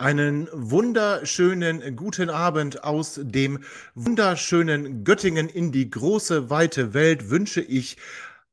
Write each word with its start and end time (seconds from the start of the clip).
Einen 0.00 0.48
wunderschönen 0.50 1.94
guten 1.94 2.30
Abend 2.30 2.84
aus 2.84 3.20
dem 3.22 3.62
wunderschönen 3.94 5.04
Göttingen 5.04 5.50
in 5.50 5.72
die 5.72 5.90
große, 5.90 6.48
weite 6.48 6.94
Welt 6.94 7.28
wünsche 7.28 7.60
ich 7.60 7.98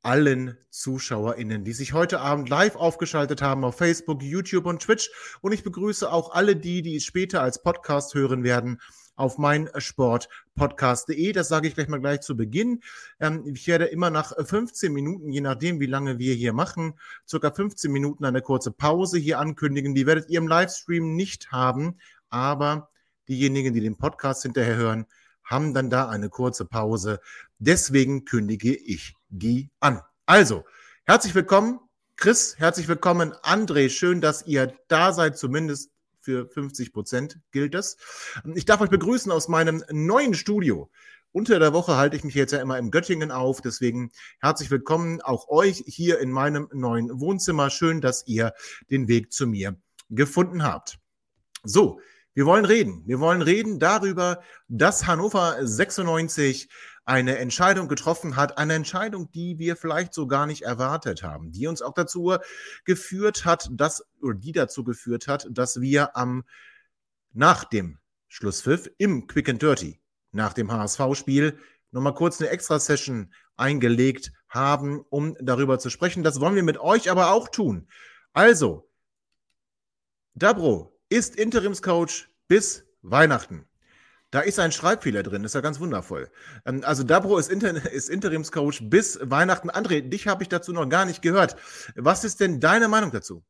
allen 0.04 0.58
ZuschauerInnen, 0.72 1.64
die 1.64 1.72
sich 1.72 1.94
heute 1.94 2.20
Abend 2.20 2.50
live 2.50 2.76
aufgeschaltet 2.76 3.42
haben 3.42 3.64
auf 3.64 3.78
Facebook, 3.78 4.22
YouTube 4.24 4.66
und 4.66 4.82
Twitch. 4.82 5.10
Und 5.40 5.54
ich 5.54 5.64
begrüße 5.64 6.12
auch 6.12 6.32
alle 6.32 6.58
die, 6.58 6.82
die 6.82 6.98
es 6.98 7.06
später 7.06 7.42
als 7.42 7.64
Podcast 7.64 8.14
hören 8.14 8.44
werden 8.44 8.82
auf 9.18 9.38
mein 9.38 9.70
Sportpodcast.de. 9.76 11.34
Das 11.34 11.50
sage 11.50 11.68
ich 11.68 11.76
gleich 11.76 11.90
mal 11.90 12.00
gleich 12.00 12.22
zu 12.22 12.38
Beginn. 12.38 12.82
Ähm, 13.20 13.44
ich 13.54 13.68
werde 13.68 13.86
immer 13.86 14.10
nach 14.10 14.34
15 14.38 14.94
Minuten, 14.94 15.32
je 15.32 15.42
nachdem, 15.42 15.82
wie 15.82 15.88
lange 15.88 16.20
wir 16.20 16.34
hier 16.34 16.54
machen, 16.54 16.94
circa 17.28 17.52
15 17.52 17.92
Minuten 17.92 18.24
eine 18.24 18.42
kurze 18.42 18.72
Pause 18.72 19.18
hier 19.18 19.40
ankündigen. 19.40 19.94
Die 19.94 20.06
werdet 20.06 20.30
ihr 20.30 20.38
im 20.38 20.48
Livestream 20.48 21.16
nicht 21.16 21.52
haben, 21.52 21.98
aber 22.30 22.90
diejenigen, 23.28 23.74
die 23.74 23.82
den 23.82 23.98
Podcast 23.98 24.44
hinterher 24.44 24.78
hören, 24.78 25.06
haben 25.44 25.74
dann 25.74 25.90
da 25.90 26.10
eine 26.10 26.30
kurze 26.30 26.66
Pause. 26.66 27.20
Deswegen 27.60 28.26
kündige 28.26 28.76
ich 28.76 29.16
die 29.30 29.70
an. 29.80 30.02
Also, 30.26 30.66
herzlich 31.06 31.34
willkommen. 31.36 31.80
Chris, 32.18 32.56
herzlich 32.58 32.88
willkommen. 32.88 33.34
André, 33.44 33.90
schön, 33.90 34.22
dass 34.22 34.46
ihr 34.46 34.74
da 34.88 35.14
seid, 35.14 35.38
zumindest 35.38 35.92
für 36.28 36.46
50 36.46 36.92
Prozent 36.92 37.40
gilt 37.52 37.74
das. 37.74 37.96
Ich 38.54 38.66
darf 38.66 38.82
euch 38.82 38.90
begrüßen 38.90 39.32
aus 39.32 39.48
meinem 39.48 39.82
neuen 39.90 40.34
Studio. 40.34 40.92
Unter 41.32 41.58
der 41.58 41.72
Woche 41.72 41.96
halte 41.96 42.18
ich 42.18 42.26
mich 42.26 42.36
jetzt 42.36 42.52
ja 42.52 42.60
immer 42.60 42.78
im 42.78 42.92
Göttingen 42.92 43.32
auf. 43.32 43.62
Deswegen 43.62 44.12
herzlich 44.42 44.70
willkommen 44.70 45.22
auch 45.22 45.48
euch 45.48 45.86
hier 45.88 46.20
in 46.20 46.30
meinem 46.30 46.68
neuen 46.74 47.22
Wohnzimmer. 47.22 47.70
Schön, 47.70 48.02
dass 48.02 48.28
ihr 48.28 48.54
den 48.92 49.08
Weg 49.08 49.32
zu 49.32 49.48
mir 49.48 49.78
gefunden 50.10 50.64
habt. 50.64 51.00
So, 51.64 52.02
wir 52.34 52.46
wollen 52.46 52.66
reden. 52.66 53.04
Wir 53.06 53.22
wollen 53.22 53.42
reden 53.42 53.80
darüber, 53.80 54.42
dass 54.68 55.08
Hannover 55.08 55.56
96 55.62 56.68
eine 57.08 57.38
Entscheidung 57.38 57.88
getroffen 57.88 58.36
hat, 58.36 58.58
eine 58.58 58.74
Entscheidung, 58.74 59.32
die 59.32 59.58
wir 59.58 59.78
vielleicht 59.78 60.14
so 60.14 60.28
gar 60.28 60.46
nicht 60.46 60.64
erwartet 60.64 61.24
haben, 61.24 61.52
die 61.52 61.66
uns 61.66 61.82
auch 61.82 61.94
dazu 61.94 62.36
geführt 62.84 63.46
hat, 63.46 63.70
dass, 63.72 64.06
oder 64.22 64.38
die 64.38 64.52
dazu 64.52 64.84
geführt 64.84 65.28
hat, 65.28 65.48
dass 65.50 65.80
wir 65.80 66.18
am, 66.18 66.44
nach 67.32 67.64
dem 67.64 67.98
Schlusspfiff 68.28 68.92
im 68.98 69.26
Quick 69.26 69.48
and 69.48 69.62
Dirty, 69.62 70.02
nach 70.34 70.52
dem 70.52 70.70
HSV-Spiel, 70.70 71.58
nochmal 71.92 72.14
kurz 72.14 72.42
eine 72.42 72.50
Extra-Session 72.50 73.34
eingelegt 73.56 74.34
haben, 74.50 75.00
um 75.10 75.38
darüber 75.40 75.80
zu 75.80 75.90
sprechen. 75.90 76.24
Das 76.24 76.42
wollen 76.42 76.56
wir 76.56 76.64
mit 76.64 76.78
euch 76.78 77.10
aber 77.10 77.32
auch 77.32 77.48
tun. 77.48 77.88
Also, 78.34 78.92
Dabro 80.36 81.00
ist 81.08 81.38
Interimscoach 81.38 82.28
bis 82.50 82.86
Weihnachten. 83.02 83.66
Da 84.30 84.42
ist 84.42 84.60
ein 84.60 84.74
Schreibfehler 84.74 85.24
drin, 85.24 85.44
das 85.44 85.52
ist 85.52 85.56
ja 85.56 85.62
ganz 85.62 85.80
wundervoll. 85.80 86.30
Ähm, 86.66 86.82
also 86.84 87.04
Dabro 87.04 87.38
ist, 87.38 87.50
Inter 87.50 87.70
ist 87.92 88.10
Interimscoach 88.10 88.80
bis 88.82 89.20
Weihnachten. 89.22 89.70
André, 89.70 90.02
dich 90.02 90.28
habe 90.28 90.44
ich 90.44 90.50
dazu 90.50 90.74
noch 90.74 90.88
gar 90.90 91.06
nicht 91.06 91.22
gehört. 91.22 91.56
Was 91.96 92.24
ist 92.24 92.42
denn 92.42 92.60
deine 92.60 92.88
Meinung 92.88 93.12
dazu? 93.12 93.44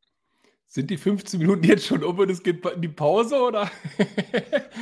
Sind 0.68 0.90
die 0.90 0.98
15 0.98 1.40
Minuten 1.40 1.64
jetzt 1.64 1.86
schon 1.86 2.04
um 2.04 2.20
und 2.20 2.30
es 2.30 2.44
geht 2.44 2.64
in 2.66 2.82
die 2.82 2.90
Pause 2.90 3.40
oder? 3.40 3.72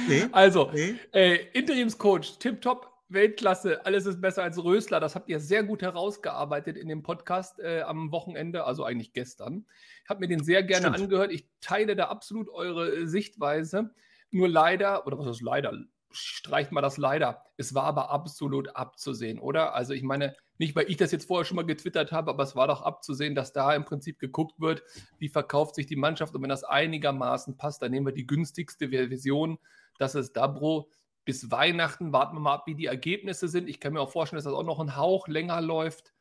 Nee. 0.08 0.26
also, 0.34 0.70
nee. 0.72 0.96
Äh, 1.14 1.48
Interimscoach, 1.54 2.38
tipptopp, 2.38 2.92
Weltklasse, 3.08 3.86
alles 3.86 4.06
ist 4.06 4.22
besser 4.22 4.44
als 4.44 4.64
Rösler. 4.64 5.00
Das 5.00 5.16
habt 5.16 5.30
ihr 5.30 5.40
sehr 5.40 5.64
gut 5.64 5.82
herausgearbeitet 5.82 6.78
in 6.78 6.90
dem 6.90 7.02
Podcast 7.02 7.60
äh, 7.60 7.82
am 7.82 8.12
Wochenende, 8.12 8.66
also 8.66 8.84
eigentlich 8.84 9.14
gestern. 9.14 9.66
Ich 10.04 10.10
habe 10.10 10.20
mir 10.20 10.28
den 10.28 10.44
sehr 10.44 10.62
gerne 10.64 10.88
Stimmt. 10.88 11.04
angehört. 11.04 11.32
Ich 11.32 11.48
teile 11.62 11.96
da 11.96 12.06
absolut 12.06 12.50
eure 12.50 12.94
äh, 12.94 13.08
Sichtweise. 13.08 13.92
Nur 14.36 14.50
leider, 14.50 15.08
oder 15.08 15.18
was 15.18 15.28
ist 15.28 15.42
leider? 15.42 15.72
Streicht 16.12 16.74
mal 16.74 16.82
das 16.82 16.98
leider. 16.98 17.42
Es 17.56 17.74
war 17.74 17.86
aber 17.86 18.10
absolut 18.10 18.76
abzusehen, 18.76 19.40
oder? 19.40 19.74
Also 19.74 19.94
ich 19.94 20.04
meine, 20.04 20.36
nicht 20.58 20.76
weil 20.76 20.90
ich 20.90 20.98
das 20.98 21.14
jetzt 21.14 21.28
vorher 21.28 21.46
schon 21.46 21.56
mal 21.56 21.66
getwittert 21.66 22.12
habe, 22.12 22.32
aber 22.32 22.44
es 22.44 22.54
war 22.54 22.68
doch 22.68 22.82
abzusehen, 22.82 23.34
dass 23.34 23.54
da 23.54 23.74
im 23.74 23.86
Prinzip 23.86 24.20
geguckt 24.20 24.60
wird, 24.60 24.84
wie 25.20 25.30
verkauft 25.30 25.76
sich 25.76 25.86
die 25.86 25.96
Mannschaft 25.96 26.36
und 26.36 26.42
wenn 26.42 26.50
das 26.50 26.66
einigermaßen 26.66 27.56
passt, 27.56 27.82
dann 27.82 27.92
nehmen 27.92 28.08
wir 28.08 28.12
die 28.12 28.28
günstigste 28.28 28.90
Version. 28.90 29.58
Das 30.00 30.16
ist 30.16 30.34
Dabro. 30.34 30.90
Bis 31.24 31.50
Weihnachten 31.50 32.12
warten 32.12 32.36
wir 32.36 32.42
mal 32.42 32.56
ab, 32.56 32.64
wie 32.68 32.76
die 32.76 32.88
Ergebnisse 32.88 33.48
sind. 33.48 33.70
Ich 33.70 33.80
kann 33.80 33.94
mir 33.94 34.02
auch 34.02 34.12
vorstellen, 34.12 34.40
dass 34.40 34.44
das 34.44 34.54
auch 34.54 34.64
noch 34.64 34.82
ein 34.82 34.98
Hauch 34.98 35.30
länger 35.30 35.62
läuft. 35.62 36.14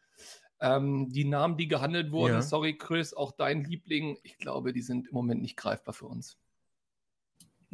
Ähm, 0.60 1.08
die 1.10 1.24
Namen, 1.24 1.56
die 1.56 1.66
gehandelt 1.66 2.12
wurden, 2.12 2.34
ja. 2.34 2.42
sorry 2.42 2.78
Chris, 2.78 3.12
auch 3.12 3.32
dein 3.32 3.64
Liebling, 3.64 4.18
ich 4.22 4.38
glaube, 4.38 4.72
die 4.72 4.82
sind 4.82 5.08
im 5.08 5.14
Moment 5.14 5.42
nicht 5.42 5.56
greifbar 5.56 5.94
für 5.94 6.06
uns. 6.06 6.38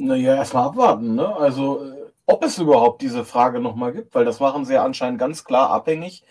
Naja, 0.00 0.34
erstmal 0.36 0.64
abwarten, 0.64 1.14
ne? 1.14 1.36
Also, 1.36 1.84
äh, 1.84 2.10
ob 2.26 2.44
es 2.44 2.58
überhaupt 2.58 3.02
diese 3.02 3.24
Frage 3.24 3.60
nochmal 3.60 3.92
gibt, 3.92 4.14
weil 4.14 4.24
das 4.24 4.40
machen 4.40 4.64
sie 4.64 4.74
ja 4.74 4.84
anscheinend 4.84 5.18
ganz 5.18 5.44
klar 5.44 5.70
abhängig 5.70 6.24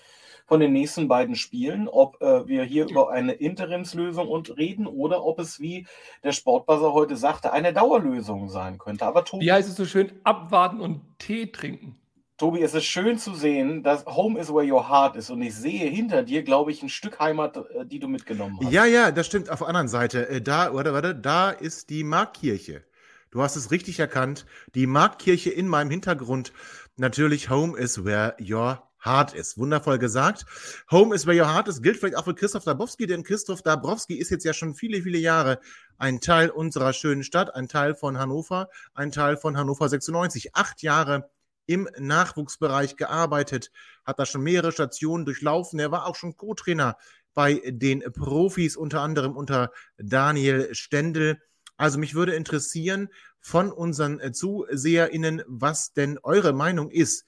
von 0.47 0.59
den 0.59 0.73
nächsten 0.73 1.07
beiden 1.07 1.35
Spielen, 1.35 1.87
ob 1.87 2.19
äh, 2.21 2.47
wir 2.47 2.63
hier 2.63 2.89
über 2.89 3.11
eine 3.11 3.33
Interimslösung 3.33 4.27
und 4.27 4.57
reden 4.57 4.87
oder 4.87 5.23
ob 5.23 5.39
es, 5.39 5.59
wie 5.59 5.85
der 6.23 6.31
Sportbuzzer 6.31 6.93
heute 6.93 7.15
sagte, 7.15 7.53
eine 7.53 7.71
Dauerlösung 7.71 8.49
sein 8.49 8.79
könnte. 8.79 9.05
Aber 9.05 9.23
Tobi, 9.23 9.45
wie 9.45 9.51
heißt 9.51 9.69
es 9.69 9.75
so 9.75 9.85
schön, 9.85 10.11
abwarten 10.23 10.79
und 10.79 11.01
Tee 11.19 11.51
trinken. 11.51 11.99
Tobi, 12.39 12.63
es 12.63 12.73
ist 12.73 12.85
schön 12.85 13.17
zu 13.17 13.35
sehen, 13.35 13.83
dass 13.83 14.05
Home 14.05 14.39
is 14.39 14.51
where 14.51 14.65
your 14.65 14.89
heart 14.89 15.17
is. 15.17 15.29
Und 15.29 15.41
ich 15.41 15.53
sehe 15.53 15.87
hinter 15.89 16.23
dir, 16.23 16.41
glaube 16.41 16.71
ich, 16.71 16.81
ein 16.81 16.89
Stück 16.89 17.19
Heimat, 17.19 17.57
äh, 17.57 17.85
die 17.85 17.99
du 17.99 18.07
mitgenommen 18.07 18.57
hast. 18.63 18.71
Ja, 18.71 18.85
ja, 18.85 19.11
das 19.11 19.27
stimmt. 19.27 19.51
Auf 19.51 19.59
der 19.59 19.67
anderen 19.67 19.89
Seite, 19.89 20.27
äh, 20.29 20.41
da, 20.41 20.73
warte, 20.73 20.93
warte, 20.93 21.13
da 21.13 21.51
ist 21.51 21.89
die 21.91 22.03
Markkirche. 22.03 22.85
Du 23.31 23.41
hast 23.41 23.55
es 23.55 23.71
richtig 23.71 23.99
erkannt. 23.99 24.45
Die 24.75 24.87
Marktkirche 24.87 25.51
in 25.51 25.67
meinem 25.67 25.91
Hintergrund. 25.91 26.51
Natürlich, 26.97 27.49
Home 27.49 27.77
is 27.77 28.03
where 28.03 28.35
your 28.39 28.83
heart 29.03 29.33
is. 29.33 29.57
Wundervoll 29.57 29.99
gesagt. 29.99 30.45
Home 30.91 31.15
is 31.15 31.25
where 31.25 31.39
your 31.39 31.53
heart 31.53 31.67
is 31.67 31.81
gilt 31.81 31.97
vielleicht 31.97 32.17
auch 32.17 32.25
für 32.25 32.35
Christoph 32.35 32.65
Dabrowski, 32.65 33.07
denn 33.07 33.23
Christoph 33.23 33.61
Dabrowski 33.61 34.15
ist 34.15 34.31
jetzt 34.31 34.45
ja 34.45 34.53
schon 34.53 34.73
viele, 34.73 35.01
viele 35.01 35.17
Jahre 35.17 35.59
ein 35.97 36.21
Teil 36.21 36.49
unserer 36.49 36.93
schönen 36.93 37.23
Stadt, 37.23 37.55
ein 37.55 37.67
Teil 37.67 37.95
von 37.95 38.17
Hannover, 38.17 38.69
ein 38.93 39.11
Teil 39.11 39.37
von 39.37 39.57
Hannover 39.57 39.87
96. 39.89 40.55
Acht 40.55 40.81
Jahre 40.81 41.29
im 41.65 41.87
Nachwuchsbereich 41.99 42.95
gearbeitet, 42.95 43.71
hat 44.03 44.17
da 44.17 44.25
schon 44.25 44.41
mehrere 44.41 44.71
Stationen 44.71 45.25
durchlaufen. 45.25 45.79
Er 45.79 45.91
war 45.91 46.07
auch 46.07 46.15
schon 46.15 46.35
Co-Trainer 46.35 46.97
bei 47.35 47.61
den 47.63 48.01
Profis, 48.11 48.75
unter 48.75 49.01
anderem 49.01 49.37
unter 49.37 49.71
Daniel 49.97 50.73
Stendel. 50.73 51.39
Also 51.79 51.97
mich 51.97 52.13
würde 52.13 52.35
interessieren 52.35 53.07
von 53.39 53.71
unseren 53.71 54.19
äh, 54.19 54.33
ZuseherInnen, 54.33 55.43
was 55.47 55.93
denn 55.93 56.19
eure 56.21 56.51
Meinung 56.51 56.91
ist. 56.91 57.25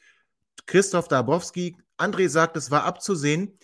Christoph 0.65 1.07
Dabowski, 1.07 1.77
André 1.97 2.27
sagt, 2.27 2.57
es 2.57 2.69
war 2.69 2.83
abzusehen. 2.83 3.57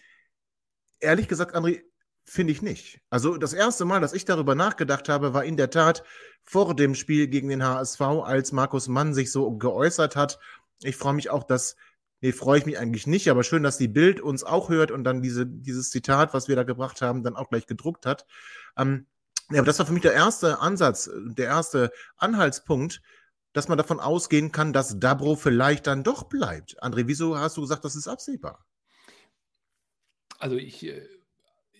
Ehrlich 1.01 1.27
gesagt, 1.27 1.55
André, 1.55 1.81
finde 2.23 2.53
ich 2.53 2.61
nicht. 2.61 3.01
Also 3.09 3.35
das 3.35 3.51
erste 3.51 3.83
Mal, 3.83 3.99
dass 3.99 4.13
ich 4.13 4.23
darüber 4.23 4.55
nachgedacht 4.55 5.09
habe, 5.09 5.33
war 5.33 5.43
in 5.43 5.57
der 5.57 5.69
Tat 5.69 6.03
vor 6.43 6.73
dem 6.73 6.95
Spiel 6.95 7.27
gegen 7.27 7.49
den 7.49 7.65
HSV, 7.65 8.01
als 8.01 8.53
Markus 8.53 8.87
Mann 8.87 9.13
sich 9.13 9.29
so 9.29 9.57
geäußert 9.57 10.15
hat. 10.15 10.39
Ich 10.83 10.95
freue 10.95 11.13
mich 11.13 11.29
auch, 11.29 11.43
dass, 11.43 11.75
nee, 12.21 12.31
freue 12.31 12.59
ich 12.59 12.65
mich 12.65 12.79
eigentlich 12.79 13.07
nicht, 13.07 13.29
aber 13.29 13.43
schön, 13.43 13.63
dass 13.63 13.77
die 13.77 13.89
Bild 13.89 14.21
uns 14.21 14.45
auch 14.45 14.69
hört 14.69 14.91
und 14.91 15.03
dann 15.03 15.21
diese, 15.21 15.45
dieses 15.45 15.89
Zitat, 15.89 16.33
was 16.33 16.47
wir 16.47 16.55
da 16.55 16.63
gebracht 16.63 17.01
haben, 17.01 17.23
dann 17.23 17.35
auch 17.35 17.49
gleich 17.49 17.65
gedruckt 17.65 18.05
hat. 18.05 18.25
Ähm, 18.77 19.05
ja, 19.51 19.59
aber 19.59 19.65
das 19.65 19.79
war 19.79 19.85
für 19.85 19.93
mich 19.93 20.01
der 20.01 20.13
erste 20.13 20.59
Ansatz, 20.59 21.09
der 21.13 21.45
erste 21.45 21.91
Anhaltspunkt, 22.17 23.01
dass 23.53 23.67
man 23.67 23.77
davon 23.77 23.99
ausgehen 23.99 24.51
kann, 24.51 24.73
dass 24.73 24.99
Dabro 24.99 25.35
vielleicht 25.35 25.87
dann 25.87 26.03
doch 26.03 26.23
bleibt. 26.23 26.81
André, 26.83 27.07
wieso 27.07 27.37
hast 27.37 27.57
du 27.57 27.61
gesagt, 27.61 27.85
das 27.85 27.95
ist 27.95 28.07
absehbar? 28.07 28.65
Also 30.37 30.55
ich, 30.55 30.85
äh, 30.85 31.01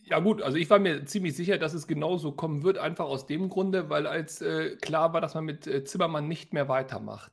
ja 0.03 0.19
gut, 0.19 0.41
also 0.41 0.57
ich 0.57 0.69
war 0.69 0.79
mir 0.79 1.05
ziemlich 1.05 1.35
sicher, 1.35 1.57
dass 1.57 1.73
es 1.73 1.85
genauso 1.85 2.31
kommen 2.31 2.63
wird, 2.63 2.77
einfach 2.77 3.05
aus 3.05 3.27
dem 3.27 3.49
Grunde, 3.49 3.89
weil 3.89 4.07
als 4.07 4.41
äh, 4.41 4.77
klar 4.77 5.13
war, 5.13 5.21
dass 5.21 5.35
man 5.35 5.45
mit 5.45 5.67
äh, 5.67 5.83
Zimmermann 5.83 6.27
nicht 6.27 6.53
mehr 6.53 6.69
weitermacht. 6.69 7.31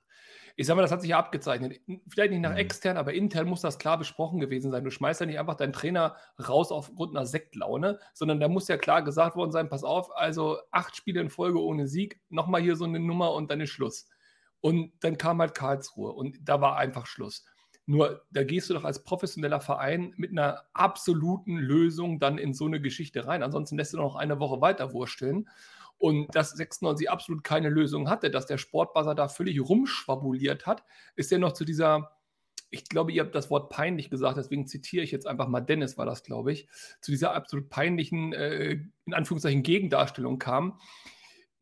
Ich 0.56 0.66
sag 0.66 0.76
mal, 0.76 0.82
das 0.82 0.92
hat 0.92 1.00
sich 1.00 1.10
ja 1.10 1.18
abgezeichnet. 1.18 1.80
Vielleicht 2.06 2.30
nicht 2.30 2.40
nach 2.40 2.52
mhm. 2.52 2.58
extern, 2.58 2.96
aber 2.96 3.12
intern 3.12 3.48
muss 3.48 3.60
das 3.60 3.78
klar 3.78 3.98
besprochen 3.98 4.38
gewesen 4.38 4.70
sein. 4.70 4.84
Du 4.84 4.90
schmeißt 4.90 5.20
ja 5.20 5.26
nicht 5.26 5.38
einfach 5.38 5.56
deinen 5.56 5.72
Trainer 5.72 6.16
raus 6.48 6.70
aufgrund 6.70 7.16
einer 7.16 7.26
Sektlaune, 7.26 7.98
sondern 8.12 8.38
da 8.38 8.48
muss 8.48 8.68
ja 8.68 8.76
klar 8.76 9.02
gesagt 9.02 9.34
worden 9.36 9.50
sein: 9.50 9.68
Pass 9.68 9.82
auf, 9.82 10.16
also 10.16 10.58
acht 10.70 10.94
Spiele 10.94 11.20
in 11.20 11.30
Folge 11.30 11.60
ohne 11.60 11.88
Sieg, 11.88 12.20
nochmal 12.28 12.62
hier 12.62 12.76
so 12.76 12.84
eine 12.84 13.00
Nummer 13.00 13.32
und 13.32 13.50
dann 13.50 13.60
ist 13.60 13.70
Schluss. 13.70 14.06
Und 14.60 14.92
dann 15.00 15.18
kam 15.18 15.40
halt 15.40 15.54
Karlsruhe 15.54 16.12
und 16.12 16.38
da 16.42 16.60
war 16.60 16.76
einfach 16.76 17.06
Schluss. 17.06 17.44
Nur 17.86 18.22
da 18.30 18.44
gehst 18.44 18.70
du 18.70 18.74
doch 18.74 18.84
als 18.84 19.02
professioneller 19.02 19.60
Verein 19.60 20.14
mit 20.16 20.30
einer 20.30 20.62
absoluten 20.72 21.56
Lösung 21.58 22.18
dann 22.18 22.38
in 22.38 22.54
so 22.54 22.64
eine 22.64 22.80
Geschichte 22.80 23.26
rein. 23.26 23.42
Ansonsten 23.42 23.76
lässt 23.76 23.92
du 23.92 23.98
noch 23.98 24.16
eine 24.16 24.40
Woche 24.40 24.60
weiter 24.62 24.92
wursteln. 24.92 25.48
Und 26.04 26.34
dass 26.34 26.50
96 26.50 27.08
absolut 27.08 27.44
keine 27.44 27.70
Lösung 27.70 28.10
hatte, 28.10 28.30
dass 28.30 28.44
der 28.44 28.58
Sportbuzzer 28.58 29.14
da 29.14 29.26
völlig 29.26 29.58
rumschwabuliert 29.58 30.66
hat, 30.66 30.84
ist 31.16 31.30
ja 31.30 31.38
noch 31.38 31.52
zu 31.52 31.64
dieser, 31.64 32.10
ich 32.68 32.84
glaube, 32.90 33.10
ihr 33.10 33.22
habt 33.22 33.34
das 33.34 33.48
Wort 33.48 33.70
peinlich 33.70 34.10
gesagt, 34.10 34.36
deswegen 34.36 34.66
zitiere 34.66 35.02
ich 35.02 35.12
jetzt 35.12 35.26
einfach 35.26 35.48
mal 35.48 35.62
Dennis, 35.62 35.96
war 35.96 36.04
das, 36.04 36.22
glaube 36.22 36.52
ich, 36.52 36.68
zu 37.00 37.10
dieser 37.10 37.32
absolut 37.32 37.70
peinlichen, 37.70 38.34
äh, 38.34 38.80
in 39.06 39.14
Anführungszeichen, 39.14 39.62
Gegendarstellung 39.62 40.38
kam 40.38 40.78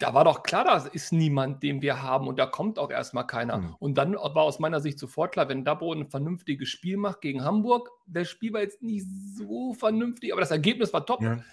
da 0.03 0.15
war 0.15 0.25
doch 0.25 0.43
klar, 0.43 0.65
da 0.65 0.79
ist 0.79 1.13
niemand, 1.13 1.63
den 1.63 1.81
wir 1.81 2.03
haben 2.03 2.27
und 2.27 2.37
da 2.37 2.47
kommt 2.47 2.81
auch 2.81 2.91
erstmal 2.91 3.25
keiner. 3.25 3.59
Mhm. 3.59 3.77
Und 3.79 3.99
dann 3.99 4.15
war 4.15 4.43
aus 4.43 4.59
meiner 4.59 4.81
Sicht 4.81 4.99
sofort 4.99 5.33
klar, 5.33 5.49
wenn 5.49 5.65
Dabo 5.65 5.93
ein 5.93 6.11
vernünftiges 6.11 6.69
Spiel 6.69 6.97
macht 6.97 7.21
gegen 7.21 7.45
Hamburg, 7.45 7.89
das 8.07 8.29
Spiel 8.29 8.53
war 8.53 8.63
jetzt 8.63 8.83
nicht 8.83 9.07
so 9.37 9.75
vernünftig, 9.75 10.33
aber 10.33 10.41
das 10.41 10.51
Ergebnis 10.51 10.93
war 10.93 11.07
top. 11.07 11.23
Ja. 11.23 11.45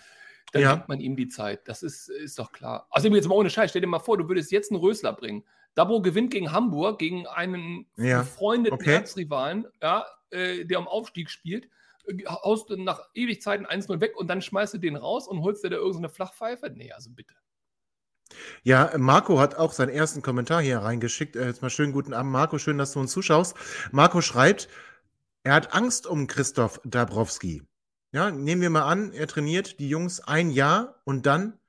Dann 0.51 0.61
ja. 0.61 0.75
gibt 0.75 0.89
man 0.89 0.99
ihm 0.99 1.15
die 1.15 1.27
Zeit. 1.27 1.67
Das 1.67 1.83
ist, 1.83 2.09
ist 2.09 2.39
doch 2.39 2.51
klar. 2.51 2.87
Also 2.89 3.07
jetzt 3.09 3.27
mal 3.27 3.35
ohne 3.35 3.49
Scheiß, 3.49 3.69
stell 3.69 3.81
dir 3.81 3.87
mal 3.87 3.99
vor, 3.99 4.17
du 4.17 4.27
würdest 4.27 4.51
jetzt 4.51 4.71
einen 4.71 4.79
Rösler 4.79 5.13
bringen. 5.13 5.43
Dabo 5.75 6.01
gewinnt 6.01 6.31
gegen 6.31 6.51
Hamburg, 6.51 6.99
gegen 6.99 7.27
einen 7.27 7.85
ja. 7.97 8.19
befreundeten 8.19 8.79
okay. 8.79 8.95
Erzrivalen, 8.95 9.67
ja, 9.81 10.05
äh, 10.31 10.65
der 10.65 10.79
am 10.79 10.87
Aufstieg 10.87 11.29
spielt 11.29 11.69
haust 12.27 12.69
du 12.69 12.77
nach 12.77 13.01
Ewigkeiten 13.13 13.65
1-0 13.65 13.99
weg 14.01 14.15
und 14.17 14.27
dann 14.27 14.41
schmeißt 14.41 14.73
du 14.73 14.77
den 14.77 14.95
raus 14.95 15.27
und 15.27 15.41
holst 15.41 15.63
dir 15.63 15.69
da 15.69 15.77
irgendeine 15.77 16.09
Flachpfeife? 16.09 16.69
Nee, 16.69 16.91
also 16.91 17.09
bitte. 17.11 17.33
Ja, 18.63 18.91
Marco 18.97 19.39
hat 19.39 19.55
auch 19.55 19.73
seinen 19.73 19.89
ersten 19.89 20.21
Kommentar 20.21 20.61
hier 20.61 20.79
reingeschickt. 20.79 21.35
Äh, 21.35 21.47
jetzt 21.47 21.61
mal 21.61 21.69
schönen 21.69 21.93
guten 21.93 22.13
Abend, 22.13 22.31
Marco. 22.31 22.59
Schön, 22.59 22.77
dass 22.77 22.93
du 22.93 22.99
uns 22.99 23.11
zuschaust. 23.11 23.55
Marco 23.91 24.21
schreibt, 24.21 24.69
er 25.43 25.53
hat 25.53 25.73
Angst 25.73 26.05
um 26.05 26.27
Christoph 26.27 26.79
Dabrowski. 26.83 27.63
Ja, 28.11 28.31
nehmen 28.31 28.61
wir 28.61 28.71
mal 28.71 28.83
an, 28.83 29.13
er 29.13 29.27
trainiert 29.27 29.79
die 29.79 29.87
Jungs 29.87 30.19
ein 30.19 30.49
Jahr 30.49 30.99
und 31.05 31.27
dann, 31.27 31.59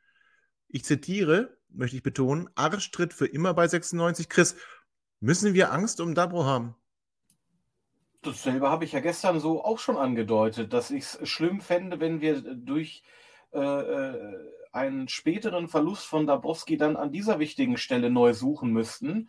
ich 0.68 0.84
zitiere, 0.84 1.58
möchte 1.68 1.96
ich 1.96 2.02
betonen, 2.02 2.48
Arschtritt 2.54 3.12
für 3.12 3.26
immer 3.26 3.52
bei 3.52 3.68
96. 3.68 4.28
Chris, 4.28 4.56
müssen 5.20 5.52
wir 5.52 5.72
Angst 5.72 6.00
um 6.00 6.14
Dabro 6.14 6.44
haben? 6.44 6.74
Dasselbe 8.22 8.70
habe 8.70 8.84
ich 8.84 8.92
ja 8.92 9.00
gestern 9.00 9.40
so 9.40 9.64
auch 9.64 9.78
schon 9.78 9.96
angedeutet, 9.96 10.72
dass 10.72 10.90
ich 10.90 11.04
es 11.04 11.28
schlimm 11.28 11.60
fände, 11.60 12.00
wenn 12.00 12.20
wir 12.20 12.40
durch 12.40 13.02
einen 14.72 15.08
späteren 15.08 15.68
Verlust 15.68 16.04
von 16.04 16.26
Dabrowski 16.26 16.76
dann 16.76 16.96
an 16.96 17.10
dieser 17.10 17.38
wichtigen 17.38 17.76
Stelle 17.76 18.10
neu 18.10 18.34
suchen 18.34 18.72
müssten. 18.72 19.28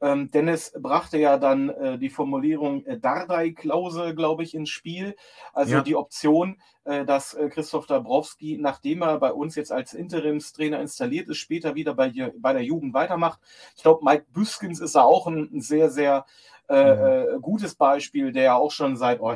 Ähm, 0.00 0.30
Dennis 0.30 0.72
brachte 0.78 1.18
ja 1.18 1.36
dann 1.36 1.68
äh, 1.68 1.98
die 1.98 2.08
Formulierung 2.08 2.84
äh, 2.86 2.98
Dardai-Klausel, 2.98 4.14
glaube 4.14 4.42
ich, 4.42 4.54
ins 4.54 4.70
Spiel. 4.70 5.14
Also 5.52 5.74
ja. 5.74 5.82
die 5.82 5.94
Option, 5.94 6.60
äh, 6.84 7.04
dass 7.04 7.34
äh, 7.34 7.48
Christoph 7.50 7.86
Dabrowski, 7.86 8.58
nachdem 8.58 9.02
er 9.02 9.18
bei 9.18 9.32
uns 9.32 9.54
jetzt 9.54 9.70
als 9.70 9.94
Interimstrainer 9.94 10.80
installiert 10.80 11.28
ist, 11.28 11.38
später 11.38 11.74
wieder 11.74 11.94
bei, 11.94 12.12
bei 12.38 12.52
der 12.52 12.64
Jugend 12.64 12.94
weitermacht. 12.94 13.38
Ich 13.76 13.82
glaube, 13.82 14.04
Mike 14.04 14.26
Büskens 14.32 14.80
ist 14.80 14.96
da 14.96 15.02
auch 15.02 15.26
ein, 15.26 15.50
ein 15.52 15.60
sehr, 15.60 15.90
sehr 15.90 16.24
äh, 16.70 16.94
mhm. 16.94 17.36
äh, 17.36 17.40
gutes 17.40 17.74
Beispiel, 17.74 18.30
der 18.30 18.42
ja 18.44 18.54
auch 18.54 18.70
schon 18.70 18.96
seit 18.96 19.20
oh, 19.20 19.34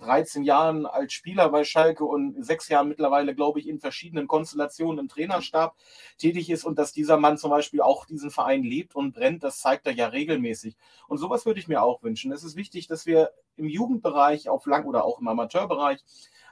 13 0.00 0.42
Jahren 0.42 0.84
als 0.84 1.12
Spieler 1.12 1.48
bei 1.48 1.62
Schalke 1.62 2.04
und 2.04 2.44
sechs 2.44 2.68
Jahren 2.68 2.88
mittlerweile, 2.88 3.36
glaube 3.36 3.60
ich, 3.60 3.68
in 3.68 3.78
verschiedenen 3.78 4.26
Konstellationen 4.26 4.98
im 4.98 5.08
Trainerstab 5.08 5.76
tätig 6.18 6.50
ist 6.50 6.64
und 6.64 6.76
dass 6.76 6.90
dieser 6.90 7.18
Mann 7.18 7.38
zum 7.38 7.50
Beispiel 7.50 7.82
auch 7.82 8.04
diesen 8.04 8.32
Verein 8.32 8.64
lebt 8.64 8.96
und 8.96 9.12
brennt, 9.12 9.44
das 9.44 9.60
zeigt 9.60 9.86
er 9.86 9.92
ja 9.92 10.08
regelmäßig. 10.08 10.76
Und 11.06 11.18
sowas 11.18 11.46
würde 11.46 11.60
ich 11.60 11.68
mir 11.68 11.82
auch 11.82 12.02
wünschen. 12.02 12.32
Es 12.32 12.42
ist 12.42 12.56
wichtig, 12.56 12.88
dass 12.88 13.06
wir 13.06 13.30
im 13.54 13.68
Jugendbereich 13.68 14.48
auf 14.48 14.66
lang 14.66 14.86
oder 14.86 15.04
auch 15.04 15.20
im 15.20 15.28
Amateurbereich 15.28 16.04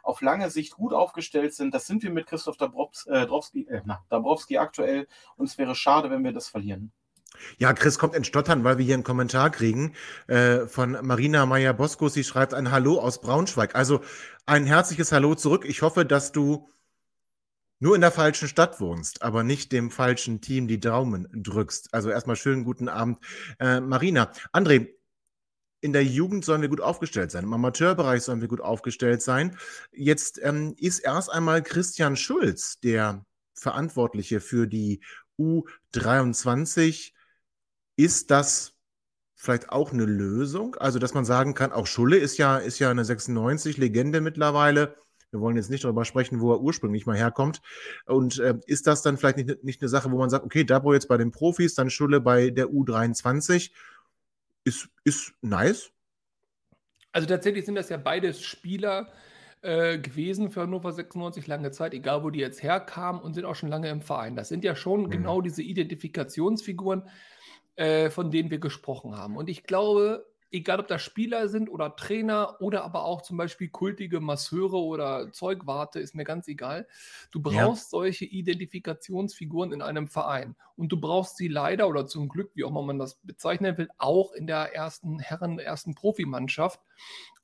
auf 0.05 0.21
lange 0.21 0.49
Sicht 0.49 0.77
gut 0.77 0.93
aufgestellt 0.93 1.55
sind. 1.55 1.75
Das 1.75 1.89
sind 1.89 2.05
wir 2.05 2.13
mit 2.13 2.27
Christoph 2.27 2.57
Dabrowski, 2.57 3.11
äh, 3.11 3.83
Dabrowski 4.11 4.59
aktuell 4.59 5.09
und 5.37 5.47
es 5.47 5.59
wäre 5.59 5.75
schade, 5.75 6.09
wenn 6.09 6.23
wir 6.23 6.33
das 6.33 6.49
verlieren. 6.49 6.93
Ja, 7.59 7.73
Chris 7.73 7.99
kommt 7.99 8.15
in 8.15 8.25
Stottern, 8.25 8.65
weil 8.65 8.79
wir 8.79 8.85
hier 8.85 8.95
einen 8.95 9.05
Kommentar 9.05 9.51
kriegen 9.51 9.95
äh, 10.27 10.67
von 10.67 10.99
Marina 11.03 11.47
Meyer-Bosco. 11.47 12.09
Sie 12.09 12.25
schreibt 12.25 12.55
ein 12.55 12.71
Hallo 12.71 12.99
aus 12.99 13.21
Braunschweig. 13.21 13.75
Also 13.75 14.01
ein 14.47 14.67
herzliches 14.67 15.13
Hallo 15.13 15.35
zurück. 15.35 15.65
Ich 15.67 15.83
hoffe, 15.83 16.05
dass 16.05 16.33
du 16.33 16.69
nur 17.81 17.95
in 17.95 18.01
der 18.01 18.13
falschen 18.13 18.49
Stadt 18.49 18.81
wohnst, 18.81 19.23
aber 19.23 19.43
nicht 19.43 19.73
dem 19.73 19.91
falschen 19.91 20.41
Team 20.41 20.69
die 20.69 20.81
Daumen 20.81 21.29
drückst. 21.35 21.93
Also 21.93 22.09
erstmal 22.11 22.37
schönen 22.37 22.65
guten 22.65 22.89
Abend, 22.89 23.19
äh, 23.59 23.81
Marina. 23.81 24.33
André, 24.53 24.89
in 25.81 25.93
der 25.93 26.05
Jugend 26.05 26.47
sollen 26.47 26.63
wir 26.63 26.71
gut 26.71 26.81
aufgestellt 26.81 27.31
sein, 27.31 27.45
im 27.45 27.53
Amateurbereich 27.53 28.23
sollen 28.23 28.41
wir 28.41 28.49
gut 28.49 28.63
aufgestellt 28.63 29.21
sein. 29.21 29.59
Jetzt 29.93 30.41
ähm, 30.43 30.75
ist 30.79 31.01
erst 31.01 31.31
einmal 31.31 31.63
Christian 31.63 32.17
Schulz 32.17 32.81
der 32.81 33.27
Verantwortliche 33.53 34.41
für 34.41 34.67
die 34.67 35.01
U23 35.39 37.13
ist 37.97 38.31
das 38.31 38.75
vielleicht 39.35 39.71
auch 39.71 39.93
eine 39.93 40.05
Lösung? 40.05 40.75
Also, 40.77 40.99
dass 40.99 41.15
man 41.15 41.25
sagen 41.25 41.55
kann, 41.55 41.73
auch 41.73 41.87
Schulle 41.87 42.17
ist 42.17 42.39
ja, 42.39 42.59
ist 42.59 42.79
ja 42.79 42.91
eine 42.91 43.03
96-Legende 43.03 44.21
mittlerweile. 44.21 44.97
Wir 45.31 45.41
wollen 45.41 45.57
jetzt 45.57 45.71
nicht 45.71 45.83
darüber 45.83 46.05
sprechen, 46.05 46.41
wo 46.41 46.53
er 46.53 46.61
ursprünglich 46.61 47.07
mal 47.07 47.17
herkommt. 47.17 47.61
Und 48.07 48.39
äh, 48.39 48.55
ist 48.67 48.87
das 48.87 49.03
dann 49.03 49.17
vielleicht 49.17 49.37
nicht, 49.37 49.65
nicht 49.65 49.83
eine 49.83 49.89
Sache, 49.89 50.11
wo 50.13 50.19
man 50.19 50.31
sagt, 50.31 50.45
okay, 50.45 50.65
Dabo 50.65 50.95
jetzt 50.95 51.09
bei 51.09 51.17
den 51.17 51.33
Profis, 51.33 51.75
dann 51.75 51.91
Schulle 51.91 52.21
bei 52.21 52.51
der 52.51 52.69
U23? 52.69 53.73
Ist, 54.63 54.89
ist 55.03 55.35
nice. 55.43 55.91
Also 57.13 57.29
tatsächlich 57.29 57.65
sind 57.67 57.75
das 57.75 57.89
ja 57.89 57.97
beides 57.97 58.43
Spieler 58.43 59.09
äh, 59.63 59.99
gewesen 59.99 60.51
für 60.51 60.63
Hannover 60.63 60.93
96 60.93 61.47
lange 61.47 61.71
Zeit, 61.71 61.95
egal 61.95 62.23
wo 62.23 62.31
die 62.31 62.41
jetzt 62.41 62.63
herkamen 62.63 63.21
und 63.21 63.35
sind 63.35 63.45
auch 63.45 63.55
schon 63.55 63.71
lange 63.71 63.89
im 63.89 64.03
Verein. 64.03 64.37
Das 64.37 64.49
sind 64.49 64.63
ja 64.63 64.77
schon 64.77 65.05
mhm. 65.05 65.11
genau 65.11 65.41
diese 65.41 65.63
Identifikationsfiguren, 65.63 67.09
äh, 67.77 68.11
von 68.11 68.31
denen 68.31 68.51
wir 68.51 68.59
gesprochen 68.59 69.17
haben. 69.17 69.37
Und 69.37 69.49
ich 69.49 69.65
glaube, 69.65 70.27
egal 70.55 70.79
ob 70.79 70.89
das 70.89 71.03
Spieler 71.03 71.49
sind 71.49 71.69
oder 71.69 71.97
Trainer 71.97 72.57
oder 72.61 72.85
aber 72.85 73.05
auch 73.05 73.23
zum 73.23 73.37
Beispiel 73.37 73.69
kultige 73.69 74.21
Masseure 74.21 74.79
oder 74.79 75.33
Zeugwarte, 75.33 75.99
ist 75.99 76.15
mir 76.15 76.25
ganz 76.25 76.47
egal. 76.47 76.87
Du 77.33 77.43
brauchst 77.43 77.87
ja. 77.87 77.91
solche 77.91 78.25
Identifikationsfiguren 78.25 79.73
in 79.73 79.83
einem 79.83 80.07
Verein. 80.07 80.55
Und 80.77 80.93
du 80.93 81.01
brauchst 81.01 81.37
sie 81.37 81.49
leider 81.49 81.89
oder 81.89 82.07
zum 82.07 82.29
Glück, 82.29 82.53
wie 82.55 82.65
auch 82.65 82.71
immer 82.71 82.83
man 82.83 82.99
das 82.99 83.17
bezeichnen 83.23 83.77
will, 83.77 83.89
auch 83.99 84.33
in 84.33 84.47
der 84.47 84.75
ersten 84.75 85.19
Herren, 85.19 85.59
ersten 85.59 85.95
Profimannschaft. 85.95 86.81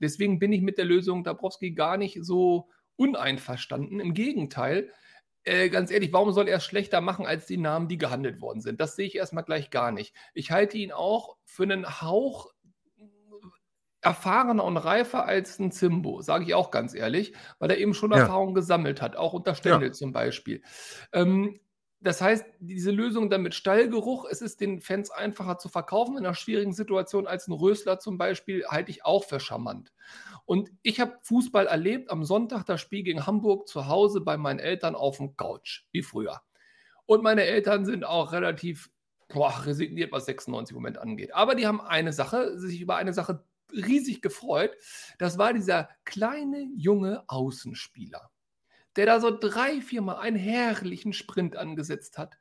Deswegen 0.00 0.38
bin 0.38 0.52
ich 0.52 0.62
mit 0.62 0.78
der 0.78 0.84
Lösung 0.84 1.24
Dabrowski 1.24 1.72
gar 1.72 1.96
nicht 1.96 2.18
so 2.22 2.68
uneinverstanden. 2.96 3.98
Im 3.98 4.14
Gegenteil, 4.14 4.90
äh, 5.44 5.68
ganz 5.68 5.90
ehrlich, 5.90 6.12
warum 6.12 6.32
soll 6.32 6.48
er 6.48 6.58
es 6.58 6.64
schlechter 6.64 7.00
machen 7.00 7.26
als 7.26 7.46
die 7.46 7.56
Namen, 7.56 7.88
die 7.88 7.98
gehandelt 7.98 8.40
worden 8.40 8.60
sind? 8.60 8.80
Das 8.80 8.96
sehe 8.96 9.06
ich 9.06 9.16
erstmal 9.16 9.44
gleich 9.44 9.70
gar 9.70 9.92
nicht. 9.92 10.14
Ich 10.34 10.50
halte 10.50 10.76
ihn 10.76 10.92
auch 10.92 11.36
für 11.44 11.62
einen 11.62 12.00
Hauch 12.02 12.52
erfahrener 14.02 14.64
und 14.64 14.76
reifer 14.76 15.26
als 15.26 15.58
ein 15.58 15.72
Zimbo, 15.72 16.22
sage 16.22 16.44
ich 16.44 16.54
auch 16.54 16.70
ganz 16.70 16.94
ehrlich, 16.94 17.34
weil 17.58 17.70
er 17.70 17.78
eben 17.78 17.94
schon 17.94 18.12
ja. 18.12 18.18
Erfahrung 18.18 18.54
gesammelt 18.54 19.02
hat, 19.02 19.16
auch 19.16 19.32
unter 19.32 19.54
Stendel 19.54 19.88
ja. 19.88 19.92
zum 19.92 20.12
Beispiel. 20.12 20.62
Ähm, 21.12 21.60
das 22.02 22.22
heißt, 22.22 22.44
diese 22.60 22.90
Lösung 22.90 23.28
dann 23.28 23.42
mit 23.42 23.54
Stallgeruch, 23.54 24.24
es 24.30 24.40
ist 24.40 24.60
den 24.60 24.80
Fans 24.80 25.10
einfacher 25.10 25.58
zu 25.58 25.68
verkaufen 25.68 26.16
in 26.16 26.24
einer 26.24 26.34
schwierigen 26.34 26.72
Situation 26.72 27.26
als 27.26 27.46
ein 27.46 27.52
Rösler 27.52 27.98
zum 27.98 28.16
Beispiel, 28.16 28.64
halte 28.66 28.90
ich 28.90 29.04
auch 29.04 29.24
für 29.24 29.38
charmant. 29.38 29.92
Und 30.46 30.70
ich 30.82 30.98
habe 30.98 31.18
Fußball 31.22 31.66
erlebt 31.66 32.10
am 32.10 32.24
Sonntag, 32.24 32.64
das 32.64 32.80
Spiel 32.80 33.02
gegen 33.02 33.26
Hamburg 33.26 33.68
zu 33.68 33.86
Hause 33.86 34.22
bei 34.22 34.38
meinen 34.38 34.60
Eltern 34.60 34.94
auf 34.94 35.18
dem 35.18 35.36
Couch, 35.36 35.84
wie 35.92 36.02
früher. 36.02 36.40
Und 37.04 37.22
meine 37.22 37.44
Eltern 37.44 37.84
sind 37.84 38.04
auch 38.04 38.32
relativ 38.32 38.90
boah, 39.28 39.62
resigniert, 39.64 40.10
was 40.10 40.24
96 40.24 40.74
im 40.74 40.80
Moment 40.80 40.98
angeht. 40.98 41.34
Aber 41.34 41.54
die 41.54 41.66
haben 41.66 41.80
eine 41.80 42.12
Sache, 42.12 42.58
sich 42.58 42.80
über 42.80 42.96
eine 42.96 43.12
Sache 43.12 43.44
riesig 43.72 44.22
gefreut. 44.22 44.76
Das 45.18 45.36
war 45.36 45.52
dieser 45.52 45.90
kleine 46.04 46.66
junge 46.76 47.24
Außenspieler 47.28 48.30
der 48.96 49.06
da 49.06 49.20
so 49.20 49.36
drei, 49.36 49.80
viermal 49.80 50.16
einen 50.16 50.36
herrlichen 50.36 51.12
Sprint 51.12 51.56
angesetzt 51.56 52.18
hat. 52.18 52.38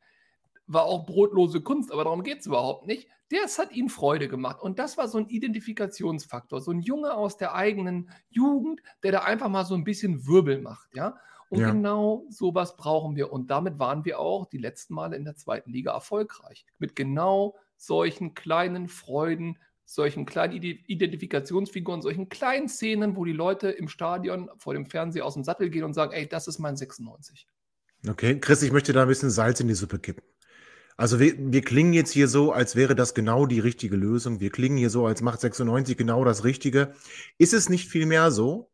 War 0.67 0.83
auch 0.83 1.05
brotlose 1.05 1.61
Kunst, 1.61 1.91
aber 1.91 2.03
darum 2.03 2.23
geht 2.23 2.39
es 2.39 2.45
überhaupt 2.45 2.87
nicht. 2.87 3.07
Das 3.29 3.59
hat 3.59 3.71
ihm 3.71 3.89
Freude 3.89 4.27
gemacht. 4.27 4.61
Und 4.61 4.79
das 4.79 4.97
war 4.97 5.07
so 5.07 5.17
ein 5.17 5.27
Identifikationsfaktor. 5.27 6.61
So 6.61 6.71
ein 6.71 6.81
Junge 6.81 7.13
aus 7.13 7.37
der 7.37 7.53
eigenen 7.53 8.09
Jugend, 8.29 8.81
der 9.03 9.11
da 9.11 9.19
einfach 9.19 9.49
mal 9.49 9.65
so 9.65 9.75
ein 9.75 9.83
bisschen 9.83 10.27
Wirbel 10.27 10.61
macht, 10.61 10.95
ja. 10.95 11.17
Und 11.49 11.61
ja. 11.61 11.71
genau 11.71 12.25
sowas 12.29 12.75
brauchen 12.75 13.15
wir. 13.15 13.33
Und 13.33 13.49
damit 13.49 13.79
waren 13.79 14.05
wir 14.05 14.19
auch 14.19 14.45
die 14.45 14.59
letzten 14.59 14.93
Male 14.93 15.15
in 15.15 15.25
der 15.25 15.35
zweiten 15.35 15.71
Liga 15.71 15.93
erfolgreich. 15.93 16.65
Mit 16.77 16.95
genau 16.95 17.55
solchen 17.75 18.35
kleinen 18.35 18.87
Freuden, 18.87 19.57
solchen 19.91 20.27
kleinen 20.27 20.53
Identifikationsfiguren, 20.53 22.03
solchen 22.03 22.29
kleinen 22.29 22.69
Szenen, 22.69 23.15
wo 23.15 23.25
die 23.25 23.33
Leute 23.33 23.69
im 23.71 23.87
Stadion 23.87 24.47
vor 24.57 24.75
dem 24.75 24.85
Fernseher 24.85 25.25
aus 25.25 25.33
dem 25.33 25.43
Sattel 25.43 25.71
gehen 25.71 25.83
und 25.83 25.95
sagen, 25.95 26.11
ey, 26.11 26.27
das 26.27 26.47
ist 26.47 26.59
mein 26.59 26.77
96. 26.77 27.47
Okay, 28.07 28.39
Chris, 28.39 28.61
ich 28.61 28.71
möchte 28.71 28.93
da 28.93 29.01
ein 29.01 29.07
bisschen 29.07 29.31
Salz 29.31 29.59
in 29.59 29.67
die 29.67 29.73
Suppe 29.73 29.97
kippen. 29.97 30.23
Also 30.95 31.19
wir, 31.19 31.33
wir 31.37 31.61
klingen 31.61 31.93
jetzt 31.93 32.11
hier 32.11 32.27
so, 32.27 32.51
als 32.51 32.75
wäre 32.75 32.93
das 32.93 33.15
genau 33.15 33.47
die 33.47 33.59
richtige 33.59 33.95
Lösung. 33.95 34.39
Wir 34.39 34.51
klingen 34.51 34.77
hier 34.77 34.91
so, 34.91 35.07
als 35.07 35.23
macht 35.23 35.41
96 35.41 35.97
genau 35.97 36.23
das 36.23 36.43
Richtige. 36.43 36.93
Ist 37.39 37.53
es 37.53 37.67
nicht 37.67 37.89
vielmehr 37.89 38.29
so, 38.29 38.69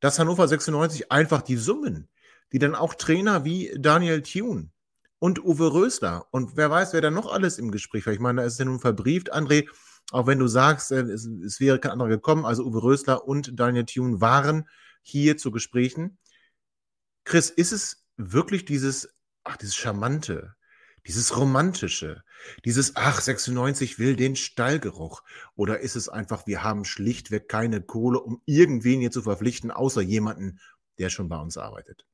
dass 0.00 0.18
Hannover 0.18 0.48
96 0.48 1.12
einfach 1.12 1.42
die 1.42 1.56
Summen, 1.56 2.08
die 2.52 2.58
dann 2.58 2.74
auch 2.74 2.94
Trainer 2.94 3.44
wie 3.44 3.74
Daniel 3.76 4.22
Thune 4.22 4.70
und 5.18 5.44
Uwe 5.44 5.74
Rösler 5.74 6.26
und 6.30 6.56
wer 6.56 6.70
weiß, 6.70 6.94
wer 6.94 7.02
da 7.02 7.10
noch 7.10 7.30
alles 7.30 7.58
im 7.58 7.70
Gespräch 7.70 8.06
war. 8.06 8.14
Ich 8.14 8.20
meine, 8.20 8.40
da 8.40 8.46
ist 8.46 8.58
ja 8.58 8.64
nun 8.64 8.80
verbrieft, 8.80 9.34
André, 9.34 9.68
auch 10.10 10.26
wenn 10.26 10.38
du 10.38 10.46
sagst, 10.46 10.90
äh, 10.92 11.00
es, 11.02 11.26
es 11.26 11.60
wäre 11.60 11.78
kein 11.78 11.92
anderer 11.92 12.08
gekommen, 12.08 12.44
also 12.44 12.64
Uwe 12.64 12.82
Rösler 12.82 13.26
und 13.26 13.58
Daniel 13.58 13.84
Thune 13.84 14.20
waren 14.20 14.68
hier 15.02 15.36
zu 15.36 15.50
Gesprächen. 15.50 16.18
Chris, 17.24 17.50
ist 17.50 17.72
es 17.72 18.04
wirklich 18.16 18.64
dieses, 18.64 19.14
ach, 19.44 19.56
dieses 19.56 19.76
Charmante, 19.76 20.54
dieses 21.06 21.36
Romantische, 21.36 22.22
dieses, 22.64 22.96
ach, 22.96 23.20
96 23.20 23.98
will 23.98 24.16
den 24.16 24.36
Stallgeruch? 24.36 25.22
Oder 25.54 25.80
ist 25.80 25.96
es 25.96 26.08
einfach, 26.08 26.46
wir 26.46 26.62
haben 26.62 26.84
schlichtweg 26.84 27.48
keine 27.48 27.82
Kohle, 27.82 28.20
um 28.20 28.42
irgendwen 28.46 29.00
hier 29.00 29.10
zu 29.10 29.22
verpflichten, 29.22 29.70
außer 29.70 30.00
jemanden, 30.00 30.58
der 30.98 31.10
schon 31.10 31.28
bei 31.28 31.38
uns 31.38 31.56
arbeitet? 31.56 32.07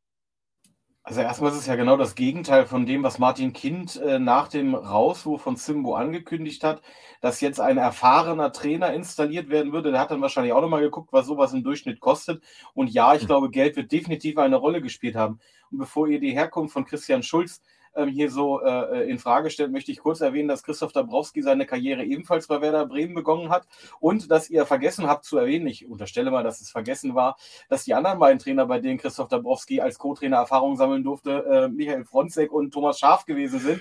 Also 1.07 1.21
erstmal 1.21 1.53
ist 1.53 1.59
es 1.59 1.67
ja 1.67 1.77
genau 1.77 1.99
das 1.99 2.15
Gegenteil 2.15 2.65
von 2.65 2.87
dem, 2.87 3.03
was 3.03 3.19
Martin 3.19 3.53
Kind 3.53 3.97
äh, 3.97 4.19
nach 4.19 4.49
dem 4.49 4.75
Rauswurf 4.75 5.43
von 5.43 5.57
Simbo 5.57 5.95
angekündigt 5.97 6.65
hat, 6.65 6.81
dass 7.21 7.43
jetzt 7.43 7.61
ein 7.61 7.77
erfahrener 7.77 8.53
Trainer 8.53 8.95
installiert 8.95 9.51
werden 9.51 9.75
würde. 9.75 9.91
Der 9.91 10.01
hat 10.01 10.11
dann 10.11 10.23
wahrscheinlich 10.23 10.55
auch 10.55 10.63
nochmal 10.63 10.81
geguckt, 10.81 11.13
was 11.13 11.27
sowas 11.27 11.53
im 11.53 11.63
Durchschnitt 11.63 12.01
kostet. 12.01 12.43
Und 12.73 12.89
ja, 12.89 13.15
ich 13.15 13.21
hm. 13.21 13.27
glaube, 13.27 13.51
Geld 13.51 13.77
wird 13.77 13.93
definitiv 13.93 14.39
eine 14.39 14.57
Rolle 14.57 14.81
gespielt 14.81 15.15
haben. 15.15 15.41
Und 15.71 15.77
bevor 15.77 16.09
ihr 16.09 16.21
die 16.21 16.33
Herkunft 16.33 16.73
von 16.73 16.87
Christian 16.87 17.23
Schulz 17.23 17.61
ähm, 17.97 18.09
hier 18.09 18.31
so 18.31 18.63
äh, 18.63 19.09
in 19.09 19.19
Frage 19.19 19.51
stellt, 19.51 19.73
möchte 19.73 19.93
ich 19.93 19.99
kurz 19.99 20.21
erwähnen, 20.21 20.49
dass 20.49 20.63
Christoph 20.63 20.93
Dabrowski 20.93 21.43
seine 21.43 21.67
Karriere 21.67 22.05
ebenfalls 22.05 22.47
bei 22.47 22.61
Werder 22.61 22.87
Bremen 22.87 23.15
begonnen 23.15 23.51
hat 23.51 23.67
und 24.01 24.31
dass 24.31 24.51
ihr 24.51 24.67
vergessen 24.67 25.07
habt 25.07 25.25
zu 25.25 25.39
erwähnen, 25.39 25.67
ich 25.67 25.89
unterstelle 25.89 26.31
mal, 26.31 26.43
dass 26.43 26.61
es 26.61 26.71
vergessen 26.71 27.15
war, 27.15 27.37
dass 27.69 27.85
die 27.85 27.95
anderen 27.95 28.19
beiden 28.19 28.39
Trainer, 28.39 28.67
bei 28.67 28.81
denen 28.81 28.99
Christoph 28.99 29.29
Dabrowski 29.29 29.81
als 29.81 29.99
Co-Trainer 29.99 30.37
Erfahrung 30.37 30.77
sammeln 30.77 31.05
durfte, 31.05 31.45
äh, 31.45 31.69
Michael 31.69 32.05
Fronzek 32.05 32.53
und 32.53 32.73
Thomas 32.73 32.99
Schaf 32.99 33.27
gewesen 33.27 33.61
sind. 33.61 33.81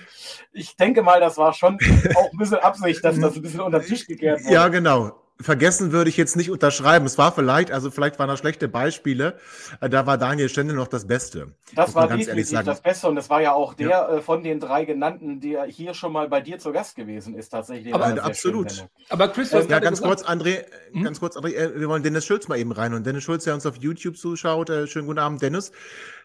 Ich 0.52 0.76
denke 0.76 1.02
mal, 1.02 1.20
das 1.20 1.36
war 1.36 1.52
schon 1.52 1.78
auch 2.16 2.32
ein 2.32 2.38
bisschen 2.38 2.58
Absicht, 2.58 3.04
dass 3.04 3.18
das 3.18 3.36
ein 3.36 3.42
bisschen 3.42 3.60
unter 3.60 3.80
den 3.80 3.88
Tisch 3.88 4.06
gekehrt 4.06 4.44
wurde. 4.44 4.52
Ja, 4.52 4.68
genau 4.68 5.23
vergessen 5.40 5.90
würde 5.90 6.10
ich 6.10 6.16
jetzt 6.16 6.36
nicht 6.36 6.50
unterschreiben. 6.50 7.06
Es 7.06 7.18
war 7.18 7.32
vielleicht, 7.32 7.72
also 7.72 7.90
vielleicht 7.90 8.18
waren 8.18 8.28
da 8.28 8.36
schlechte 8.36 8.68
Beispiele. 8.68 9.38
Äh, 9.80 9.88
da 9.88 10.06
war 10.06 10.16
Daniel 10.16 10.48
Stendel 10.48 10.76
noch 10.76 10.86
das 10.86 11.06
Beste. 11.06 11.54
Das 11.74 11.94
war 11.94 12.08
definitiv 12.08 12.62
das 12.62 12.80
Beste 12.80 13.08
und 13.08 13.16
das 13.16 13.28
war 13.30 13.42
ja 13.42 13.52
auch 13.52 13.74
der 13.74 13.88
ja. 13.88 14.08
Äh, 14.08 14.22
von 14.22 14.44
den 14.44 14.60
drei 14.60 14.84
genannten, 14.84 15.40
der 15.40 15.64
hier 15.64 15.94
schon 15.94 16.12
mal 16.12 16.28
bei 16.28 16.40
dir 16.40 16.58
zu 16.58 16.72
Gast 16.72 16.94
gewesen 16.94 17.34
ist, 17.34 17.48
tatsächlich. 17.48 17.92
Aber 17.92 18.22
absolut. 18.22 18.86
Aber 19.08 19.28
Chris, 19.28 19.52
was 19.52 19.66
ja, 19.68 19.80
ganz 19.80 20.00
kurz, 20.00 20.22
André, 20.22 20.66
hm? 20.92 21.02
ganz 21.02 21.18
kurz, 21.18 21.36
André, 21.36 21.54
äh, 21.54 21.80
wir 21.80 21.88
wollen 21.88 22.02
Dennis 22.02 22.24
Schulz 22.24 22.46
mal 22.46 22.58
eben 22.58 22.72
rein 22.72 22.94
und 22.94 23.04
Dennis 23.04 23.24
Schulz, 23.24 23.44
der 23.44 23.54
uns 23.54 23.66
auf 23.66 23.76
YouTube 23.76 24.16
zuschaut, 24.16 24.70
äh, 24.70 24.86
schönen 24.86 25.06
guten 25.06 25.18
Abend, 25.18 25.42
Dennis. 25.42 25.72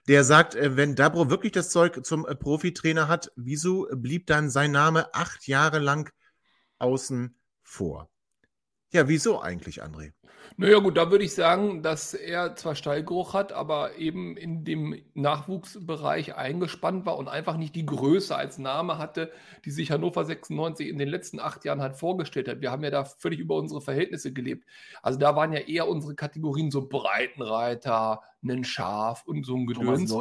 Der 0.07 0.23
sagt, 0.23 0.57
wenn 0.59 0.95
Dabro 0.95 1.29
wirklich 1.29 1.51
das 1.51 1.69
Zeug 1.69 2.05
zum 2.05 2.23
Profitrainer 2.23 3.07
hat, 3.07 3.31
wieso 3.35 3.87
blieb 3.91 4.27
dann 4.27 4.49
sein 4.49 4.71
Name 4.71 5.13
acht 5.13 5.47
Jahre 5.47 5.79
lang 5.79 6.09
außen 6.79 7.35
vor? 7.61 8.09
Ja, 8.91 9.07
wieso 9.07 9.41
eigentlich, 9.41 9.83
André? 9.83 10.11
Naja, 10.57 10.79
gut, 10.79 10.97
da 10.97 11.09
würde 11.09 11.23
ich 11.23 11.33
sagen, 11.33 11.83
dass 11.83 12.13
er 12.13 12.55
zwar 12.57 12.75
Stallgeruch 12.75 13.33
hat, 13.33 13.53
aber 13.53 13.95
eben 13.95 14.35
in 14.35 14.65
dem 14.65 15.01
Nachwuchsbereich 15.13 16.35
eingespannt 16.35 17.05
war 17.05 17.17
und 17.17 17.29
einfach 17.29 17.55
nicht 17.55 17.75
die 17.75 17.85
Größe 17.85 18.35
als 18.35 18.57
Name 18.57 18.97
hatte, 18.97 19.31
die 19.63 19.71
sich 19.71 19.91
Hannover 19.91 20.25
96 20.25 20.89
in 20.89 20.97
den 20.97 21.07
letzten 21.07 21.39
acht 21.39 21.63
Jahren 21.63 21.81
halt 21.81 21.95
vorgestellt 21.95 22.49
hat. 22.49 22.59
Wir 22.59 22.71
haben 22.71 22.83
ja 22.83 22.89
da 22.89 23.05
völlig 23.05 23.39
über 23.39 23.55
unsere 23.55 23.79
Verhältnisse 23.79 24.33
gelebt. 24.33 24.65
Also 25.01 25.17
da 25.17 25.33
waren 25.35 25.53
ja 25.53 25.59
eher 25.59 25.87
unsere 25.87 26.15
Kategorien 26.15 26.71
so 26.71 26.89
Breitenreiter, 26.89 28.21
ein 28.43 28.65
Schaf 28.65 29.23
und 29.25 29.45
so 29.45 29.55
ein 29.55 29.65
Gedöns. 29.65 30.13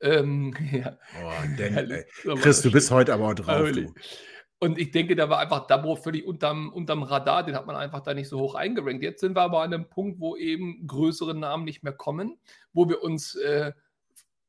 Ähm, 0.00 0.54
ja. 0.72 0.96
Oh, 1.20 1.56
denn, 1.58 2.04
Chris, 2.40 2.62
du 2.62 2.70
bist 2.70 2.92
heute 2.92 3.12
aber 3.12 3.28
auch 3.28 3.34
drauf. 3.34 3.68
Und 4.64 4.78
ich 4.78 4.92
denke, 4.92 5.14
da 5.14 5.28
war 5.28 5.40
einfach 5.40 5.66
Dabo 5.66 5.94
völlig 5.94 6.24
unterm, 6.24 6.72
unterm 6.72 7.02
Radar, 7.02 7.44
den 7.44 7.54
hat 7.54 7.66
man 7.66 7.76
einfach 7.76 8.00
da 8.00 8.14
nicht 8.14 8.30
so 8.30 8.40
hoch 8.40 8.54
eingerankt. 8.54 9.02
Jetzt 9.02 9.20
sind 9.20 9.36
wir 9.36 9.42
aber 9.42 9.60
an 9.60 9.74
einem 9.74 9.90
Punkt, 9.90 10.20
wo 10.20 10.36
eben 10.36 10.86
größere 10.86 11.34
Namen 11.34 11.64
nicht 11.64 11.82
mehr 11.82 11.92
kommen, 11.92 12.38
wo 12.72 12.88
wir 12.88 13.02
uns 13.02 13.34
äh, 13.34 13.72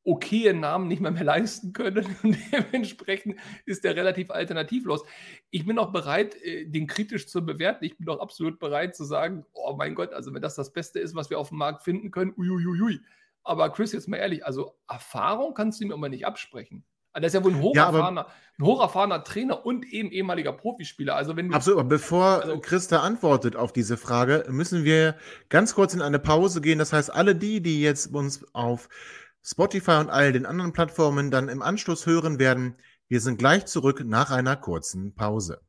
okaye 0.04 0.54
Namen 0.54 0.88
nicht 0.88 1.02
mehr, 1.02 1.10
mehr 1.10 1.22
leisten 1.22 1.74
können. 1.74 2.16
Und 2.22 2.38
dementsprechend 2.50 3.38
ist 3.66 3.84
der 3.84 3.94
relativ 3.94 4.30
alternativlos. 4.30 5.04
Ich 5.50 5.66
bin 5.66 5.78
auch 5.78 5.92
bereit, 5.92 6.34
äh, 6.42 6.64
den 6.64 6.86
kritisch 6.86 7.28
zu 7.28 7.44
bewerten. 7.44 7.84
Ich 7.84 7.98
bin 7.98 8.08
auch 8.08 8.20
absolut 8.20 8.58
bereit 8.58 8.96
zu 8.96 9.04
sagen, 9.04 9.44
oh 9.52 9.74
mein 9.76 9.94
Gott, 9.94 10.14
also 10.14 10.32
wenn 10.32 10.40
das 10.40 10.54
das 10.54 10.72
Beste 10.72 10.98
ist, 10.98 11.14
was 11.14 11.28
wir 11.28 11.38
auf 11.38 11.50
dem 11.50 11.58
Markt 11.58 11.82
finden 11.82 12.10
können, 12.10 12.32
uiuiui. 12.38 13.00
Aber 13.44 13.68
Chris, 13.68 13.92
jetzt 13.92 14.08
mal 14.08 14.16
ehrlich, 14.16 14.46
also 14.46 14.78
Erfahrung 14.88 15.52
kannst 15.52 15.78
du 15.78 15.84
ihm 15.84 15.92
immer 15.92 16.08
nicht 16.08 16.24
absprechen. 16.24 16.86
Also, 17.16 17.22
das 17.22 17.32
ist 17.32 17.38
ja 17.38 17.44
wohl 17.44 17.52
ein 17.54 17.62
hocherfahrener, 17.62 18.26
ja, 18.28 18.32
ein 18.58 18.64
hocherfahrener 18.66 19.24
Trainer 19.24 19.64
und 19.64 19.86
eben 19.86 20.10
ehemaliger 20.10 20.52
Profispieler. 20.52 21.16
Also 21.16 21.34
wenn 21.34 21.48
du, 21.48 21.54
absolut, 21.54 21.80
aber 21.80 21.88
bevor 21.88 22.42
also, 22.42 22.60
Christa 22.60 23.00
antwortet 23.00 23.56
auf 23.56 23.72
diese 23.72 23.96
Frage, 23.96 24.44
müssen 24.50 24.84
wir 24.84 25.16
ganz 25.48 25.74
kurz 25.74 25.94
in 25.94 26.02
eine 26.02 26.18
Pause 26.18 26.60
gehen. 26.60 26.78
Das 26.78 26.92
heißt, 26.92 27.10
alle 27.10 27.34
die, 27.34 27.62
die 27.62 27.80
jetzt 27.80 28.12
uns 28.14 28.44
auf 28.52 28.90
Spotify 29.42 29.92
und 29.92 30.10
all 30.10 30.34
den 30.34 30.44
anderen 30.44 30.74
Plattformen 30.74 31.30
dann 31.30 31.48
im 31.48 31.62
Anschluss 31.62 32.04
hören 32.04 32.38
werden, 32.38 32.76
wir 33.08 33.22
sind 33.22 33.38
gleich 33.38 33.64
zurück 33.64 34.02
nach 34.04 34.30
einer 34.30 34.56
kurzen 34.56 35.14
Pause. 35.14 35.62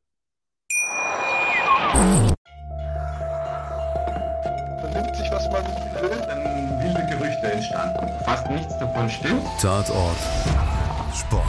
Vernimmt 4.82 5.16
sich, 5.16 5.30
was 5.30 5.50
man 5.50 5.64
will, 5.64 6.10
dann 6.10 6.42
wilde 6.82 7.06
Gerüchte 7.10 7.52
entstanden. 7.52 8.06
Fast 8.26 8.50
nichts 8.50 8.78
davon 8.78 9.08
stimmt. 9.08 9.46
Tatort 9.62 10.18
Sport. 11.18 11.44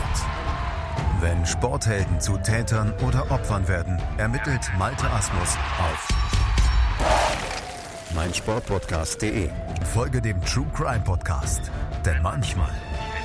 Wenn 1.20 1.46
Sporthelden 1.46 2.20
zu 2.20 2.38
Tätern 2.38 2.94
oder 3.06 3.30
Opfern 3.32 3.68
werden, 3.68 4.02
ermittelt 4.18 4.72
Malte 4.78 5.10
Asmus 5.10 5.58
auf 5.80 6.08
meinsportpodcast.de. 8.16 9.50
Folge 9.94 10.22
dem 10.22 10.42
True 10.42 10.68
Crime 10.76 11.04
Podcast, 11.06 11.72
denn 12.06 12.22
manchmal 12.22 12.72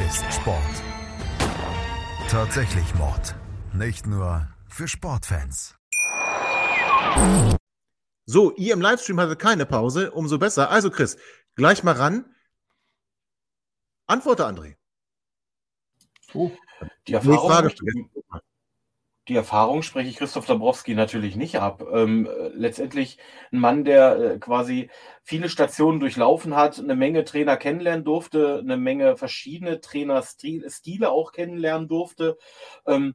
ist 0.07 0.23
Sport 0.35 0.61
tatsächlich 2.35 2.95
Mord. 2.97 3.35
Nicht 3.73 4.07
nur 4.07 4.49
für 4.67 4.89
Sportfans. 4.89 5.77
So, 8.27 8.53
ihr 8.57 8.73
im 8.73 8.81
Livestream 8.81 9.21
hattet 9.21 9.39
keine 9.39 9.67
Pause, 9.67 10.11
umso 10.11 10.39
besser. 10.39 10.69
Also 10.71 10.91
Chris, 10.91 11.17
gleich 11.55 11.85
mal 11.85 11.95
ran. 11.95 12.25
Antworte, 14.07 14.47
André. 14.47 14.75
Oh. 16.35 16.50
Die, 17.07 17.14
Erfahrung, 17.14 17.71
die 19.29 19.37
Erfahrung 19.37 19.83
spreche 19.83 20.11
ich 20.11 20.17
Christoph 20.17 20.47
Dabrowski 20.47 20.95
natürlich 20.95 21.37
nicht 21.37 21.57
ab. 21.59 21.85
Ähm, 21.93 22.29
letztendlich 22.53 23.19
ein 23.53 23.59
Mann, 23.59 23.85
der 23.85 24.19
äh, 24.19 24.38
quasi 24.38 24.91
viele 25.23 25.49
Stationen 25.49 26.00
durchlaufen 26.00 26.57
hat, 26.57 26.79
eine 26.79 26.95
Menge 26.95 27.25
Trainer 27.25 27.57
kennenlernen 27.57 28.05
durfte, 28.05 28.59
eine 28.59 28.76
Menge 28.76 29.17
verschiedene 29.17 29.81
Trainerstile 29.81 31.11
auch 31.11 31.33
kennenlernen 31.33 31.88
durfte. 31.88 32.37
Ähm, 32.87 33.14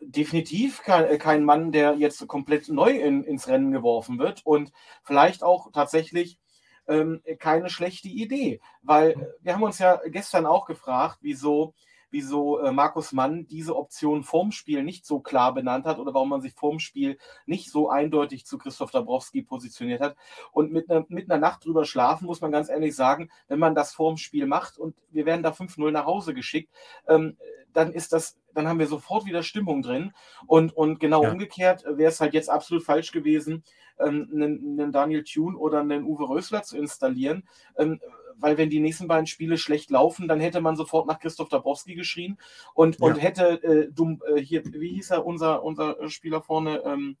definitiv 0.00 0.82
kein, 0.82 1.18
kein, 1.18 1.44
Mann, 1.44 1.72
der 1.72 1.94
jetzt 1.94 2.26
komplett 2.26 2.68
neu 2.68 2.90
in, 2.90 3.24
ins 3.24 3.48
Rennen 3.48 3.72
geworfen 3.72 4.18
wird 4.18 4.44
und 4.44 4.72
vielleicht 5.02 5.42
auch 5.42 5.70
tatsächlich 5.72 6.38
ähm, 6.86 7.22
keine 7.38 7.68
schlechte 7.68 8.08
Idee, 8.08 8.60
weil 8.82 9.34
wir 9.42 9.52
haben 9.54 9.62
uns 9.62 9.78
ja 9.78 10.00
gestern 10.06 10.46
auch 10.46 10.64
gefragt, 10.64 11.18
wieso 11.20 11.74
wieso 12.10 12.58
äh, 12.58 12.72
Markus 12.72 13.12
Mann 13.12 13.46
diese 13.46 13.76
Option 13.76 14.22
vorm 14.22 14.52
Spiel 14.52 14.82
nicht 14.82 15.06
so 15.06 15.20
klar 15.20 15.54
benannt 15.54 15.86
hat 15.86 15.98
oder 15.98 16.14
warum 16.14 16.30
man 16.30 16.40
sich 16.40 16.54
vorm 16.54 16.78
Spiel 16.78 17.18
nicht 17.46 17.70
so 17.70 17.88
eindeutig 17.90 18.46
zu 18.46 18.58
Christoph 18.58 18.90
Dabrowski 18.90 19.42
positioniert 19.42 20.00
hat. 20.00 20.16
Und 20.52 20.72
mit, 20.72 20.88
ne, 20.88 21.04
mit 21.08 21.30
einer 21.30 21.40
Nacht 21.40 21.64
drüber 21.64 21.84
schlafen, 21.84 22.26
muss 22.26 22.40
man 22.40 22.52
ganz 22.52 22.68
ehrlich 22.68 22.94
sagen, 22.94 23.30
wenn 23.48 23.58
man 23.58 23.74
das 23.74 23.94
vorm 23.94 24.16
Spiel 24.16 24.46
macht 24.46 24.78
und 24.78 24.94
wir 25.10 25.26
werden 25.26 25.42
da 25.42 25.50
5-0 25.50 25.90
nach 25.90 26.06
Hause 26.06 26.34
geschickt, 26.34 26.72
ähm, 27.06 27.36
dann 27.72 27.92
ist 27.92 28.12
das, 28.12 28.38
dann 28.54 28.66
haben 28.66 28.78
wir 28.78 28.86
sofort 28.86 29.26
wieder 29.26 29.42
Stimmung 29.42 29.82
drin. 29.82 30.12
Und, 30.46 30.76
und 30.76 31.00
genau 31.00 31.22
ja. 31.22 31.30
umgekehrt 31.30 31.84
wäre 31.84 32.10
es 32.10 32.20
halt 32.20 32.34
jetzt 32.34 32.50
absolut 32.50 32.84
falsch 32.84 33.12
gewesen, 33.12 33.62
ähm, 33.98 34.28
einen, 34.32 34.80
einen 34.80 34.92
Daniel 34.92 35.24
Thune 35.24 35.56
oder 35.56 35.80
einen 35.80 36.04
Uwe 36.04 36.28
Rösler 36.28 36.62
zu 36.62 36.76
installieren. 36.76 37.48
Ähm, 37.76 38.00
weil 38.40 38.58
wenn 38.58 38.70
die 38.70 38.80
nächsten 38.80 39.08
beiden 39.08 39.26
Spiele 39.26 39.58
schlecht 39.58 39.90
laufen, 39.90 40.28
dann 40.28 40.40
hätte 40.40 40.60
man 40.60 40.76
sofort 40.76 41.06
nach 41.06 41.18
Christoph 41.18 41.48
Dabrowski 41.48 41.94
geschrien 41.94 42.38
und, 42.74 42.98
ja. 42.98 43.06
und 43.06 43.16
hätte 43.16 43.62
äh, 43.62 43.92
Dum, 43.92 44.22
äh, 44.26 44.40
hier, 44.40 44.64
wie 44.64 44.94
hieß 44.94 45.10
er, 45.10 45.26
unser, 45.26 45.62
unser 45.62 46.08
Spieler 46.08 46.42
vorne, 46.42 46.82
ähm, 46.84 47.16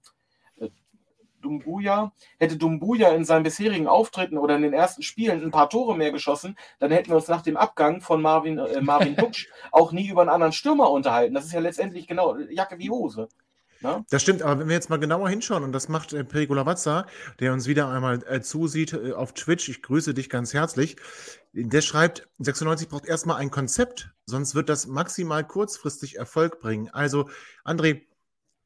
äh, 0.58 0.68
Dumbuya, 1.40 2.12
hätte 2.38 2.56
Dumbuya 2.56 3.10
in 3.10 3.24
seinem 3.24 3.44
bisherigen 3.44 3.86
Auftritten 3.86 4.38
oder 4.38 4.56
in 4.56 4.62
den 4.62 4.72
ersten 4.72 5.02
Spielen 5.02 5.42
ein 5.42 5.50
paar 5.50 5.70
Tore 5.70 5.96
mehr 5.96 6.12
geschossen, 6.12 6.56
dann 6.78 6.90
hätten 6.90 7.10
wir 7.10 7.16
uns 7.16 7.28
nach 7.28 7.42
dem 7.42 7.56
Abgang 7.56 8.00
von 8.00 8.20
Marvin, 8.20 8.58
äh, 8.58 8.80
Marvin 8.80 9.16
Duksch 9.16 9.48
auch 9.70 9.92
nie 9.92 10.08
über 10.08 10.22
einen 10.22 10.30
anderen 10.30 10.52
Stürmer 10.52 10.90
unterhalten. 10.90 11.34
Das 11.34 11.44
ist 11.44 11.52
ja 11.52 11.60
letztendlich 11.60 12.06
genau 12.06 12.36
Jacke 12.36 12.78
wie 12.78 12.90
Hose. 12.90 13.28
Ne? 13.80 14.04
Das 14.10 14.22
stimmt, 14.22 14.42
aber 14.42 14.60
wenn 14.60 14.68
wir 14.68 14.74
jetzt 14.74 14.90
mal 14.90 14.98
genauer 14.98 15.28
hinschauen, 15.28 15.62
und 15.62 15.72
das 15.72 15.88
macht 15.88 16.12
äh, 16.12 16.24
Lavazza, 16.24 17.06
der 17.38 17.52
uns 17.52 17.66
wieder 17.66 17.88
einmal 17.88 18.22
äh, 18.26 18.40
zusieht 18.40 18.92
äh, 18.92 19.12
auf 19.12 19.34
Twitch, 19.34 19.68
ich 19.68 19.82
grüße 19.82 20.14
dich 20.14 20.28
ganz 20.28 20.52
herzlich, 20.52 20.96
der 21.52 21.80
schreibt, 21.80 22.28
96 22.38 22.88
braucht 22.88 23.06
erstmal 23.06 23.36
ein 23.36 23.50
Konzept, 23.50 24.10
sonst 24.26 24.54
wird 24.54 24.68
das 24.68 24.86
maximal 24.86 25.46
kurzfristig 25.46 26.16
Erfolg 26.16 26.60
bringen. 26.60 26.88
Also, 26.90 27.30
André, 27.64 28.02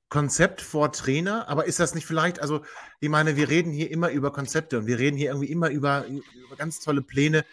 Konzept 0.09 0.61
vor 0.61 0.92
Trainer, 0.92 1.49
aber 1.49 1.64
ist 1.64 1.81
das 1.81 1.95
nicht 1.95 2.07
vielleicht, 2.07 2.40
also 2.40 2.62
ich 3.00 3.09
meine, 3.09 3.37
wir 3.37 3.49
reden 3.49 3.73
hier 3.73 3.90
immer 3.90 4.11
über 4.11 4.31
Konzepte 4.31 4.78
und 4.78 4.87
wir 4.87 4.99
reden 4.99 5.16
hier 5.16 5.31
irgendwie 5.31 5.50
immer 5.50 5.71
über, 5.71 6.04
über 6.07 6.57
ganz 6.57 6.81
tolle 6.81 7.00
Pläne. 7.00 7.47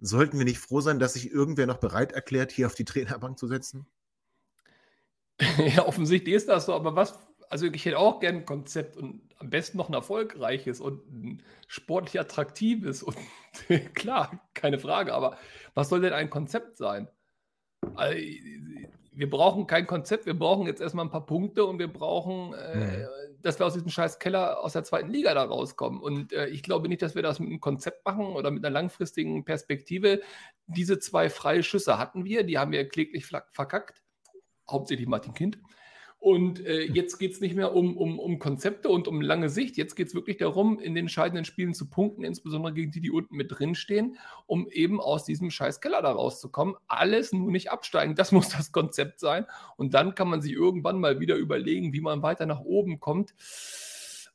Sollten 0.00 0.38
wir 0.38 0.44
nicht 0.44 0.60
froh 0.60 0.80
sein, 0.80 1.00
dass 1.00 1.14
sich 1.14 1.32
irgendwer 1.32 1.66
noch 1.66 1.78
bereit 1.78 2.12
erklärt, 2.12 2.52
hier 2.52 2.66
auf 2.66 2.76
die 2.76 2.84
Trainerbank 2.84 3.36
zu 3.36 3.48
setzen? 3.48 3.86
Ja, 5.74 5.86
offensichtlich 5.86 6.34
ist 6.34 6.48
das 6.48 6.66
so, 6.66 6.74
aber 6.74 6.96
was, 6.96 7.18
also 7.48 7.66
ich 7.66 7.84
hätte 7.84 7.98
auch 7.98 8.20
gerne 8.20 8.38
ein 8.38 8.44
Konzept 8.44 8.96
und 8.96 9.22
am 9.38 9.50
besten 9.50 9.78
noch 9.78 9.88
ein 9.88 9.94
erfolgreiches 9.94 10.80
und 10.80 11.06
ein 11.12 11.42
sportlich 11.68 12.18
attraktives 12.18 13.02
und 13.02 13.16
klar, 13.94 14.48
keine 14.54 14.78
Frage, 14.78 15.14
aber 15.14 15.36
was 15.74 15.88
soll 15.88 16.00
denn 16.00 16.12
ein 16.12 16.30
Konzept 16.30 16.76
sein? 16.76 17.08
Also, 17.94 18.18
wir 19.18 19.30
brauchen 19.30 19.66
kein 19.66 19.86
Konzept, 19.86 20.26
wir 20.26 20.38
brauchen 20.38 20.66
jetzt 20.66 20.80
erstmal 20.80 21.04
ein 21.04 21.10
paar 21.10 21.26
Punkte 21.26 21.64
und 21.64 21.80
wir 21.80 21.92
brauchen, 21.92 22.54
äh, 22.54 22.76
mhm. 22.76 23.06
dass 23.42 23.58
wir 23.58 23.66
aus 23.66 23.74
diesem 23.74 23.90
scheiß 23.90 24.20
Keller 24.20 24.62
aus 24.62 24.74
der 24.74 24.84
zweiten 24.84 25.10
Liga 25.10 25.34
da 25.34 25.42
rauskommen. 25.42 26.00
Und 26.00 26.32
äh, 26.32 26.46
ich 26.46 26.62
glaube 26.62 26.88
nicht, 26.88 27.02
dass 27.02 27.16
wir 27.16 27.22
das 27.22 27.40
mit 27.40 27.48
einem 27.48 27.60
Konzept 27.60 28.04
machen 28.04 28.26
oder 28.26 28.52
mit 28.52 28.64
einer 28.64 28.72
langfristigen 28.72 29.44
Perspektive. 29.44 30.20
Diese 30.68 31.00
zwei 31.00 31.30
freie 31.30 31.64
Schüsse 31.64 31.98
hatten 31.98 32.24
wir, 32.24 32.44
die 32.44 32.58
haben 32.58 32.70
wir 32.70 32.88
kläglich 32.88 33.26
verkackt 33.26 34.02
hauptsächlich 34.70 35.08
Martin 35.08 35.34
Kind. 35.34 35.58
Und 36.20 36.66
äh, 36.66 36.82
jetzt 36.82 37.18
geht 37.18 37.32
es 37.32 37.40
nicht 37.40 37.54
mehr 37.54 37.74
um, 37.76 37.96
um, 37.96 38.18
um 38.18 38.40
Konzepte 38.40 38.88
und 38.88 39.06
um 39.06 39.20
lange 39.20 39.48
Sicht. 39.48 39.76
Jetzt 39.76 39.94
geht 39.94 40.08
es 40.08 40.14
wirklich 40.16 40.36
darum, 40.36 40.80
in 40.80 40.94
den 40.94 41.04
entscheidenden 41.04 41.44
Spielen 41.44 41.74
zu 41.74 41.88
punkten, 41.88 42.24
insbesondere 42.24 42.74
gegen 42.74 42.90
die, 42.90 43.00
die 43.00 43.12
unten 43.12 43.36
mit 43.36 43.56
drin 43.56 43.76
stehen, 43.76 44.16
um 44.46 44.68
eben 44.68 45.00
aus 45.00 45.24
diesem 45.24 45.50
scheiß 45.50 45.80
Keller 45.80 46.02
da 46.02 46.10
rauszukommen. 46.10 46.74
Alles 46.88 47.32
nur 47.32 47.52
nicht 47.52 47.70
absteigen. 47.70 48.16
Das 48.16 48.32
muss 48.32 48.48
das 48.48 48.72
Konzept 48.72 49.20
sein. 49.20 49.46
Und 49.76 49.94
dann 49.94 50.16
kann 50.16 50.28
man 50.28 50.42
sich 50.42 50.52
irgendwann 50.52 50.98
mal 50.98 51.20
wieder 51.20 51.36
überlegen, 51.36 51.92
wie 51.92 52.00
man 52.00 52.22
weiter 52.22 52.46
nach 52.46 52.60
oben 52.60 52.98
kommt. 52.98 53.34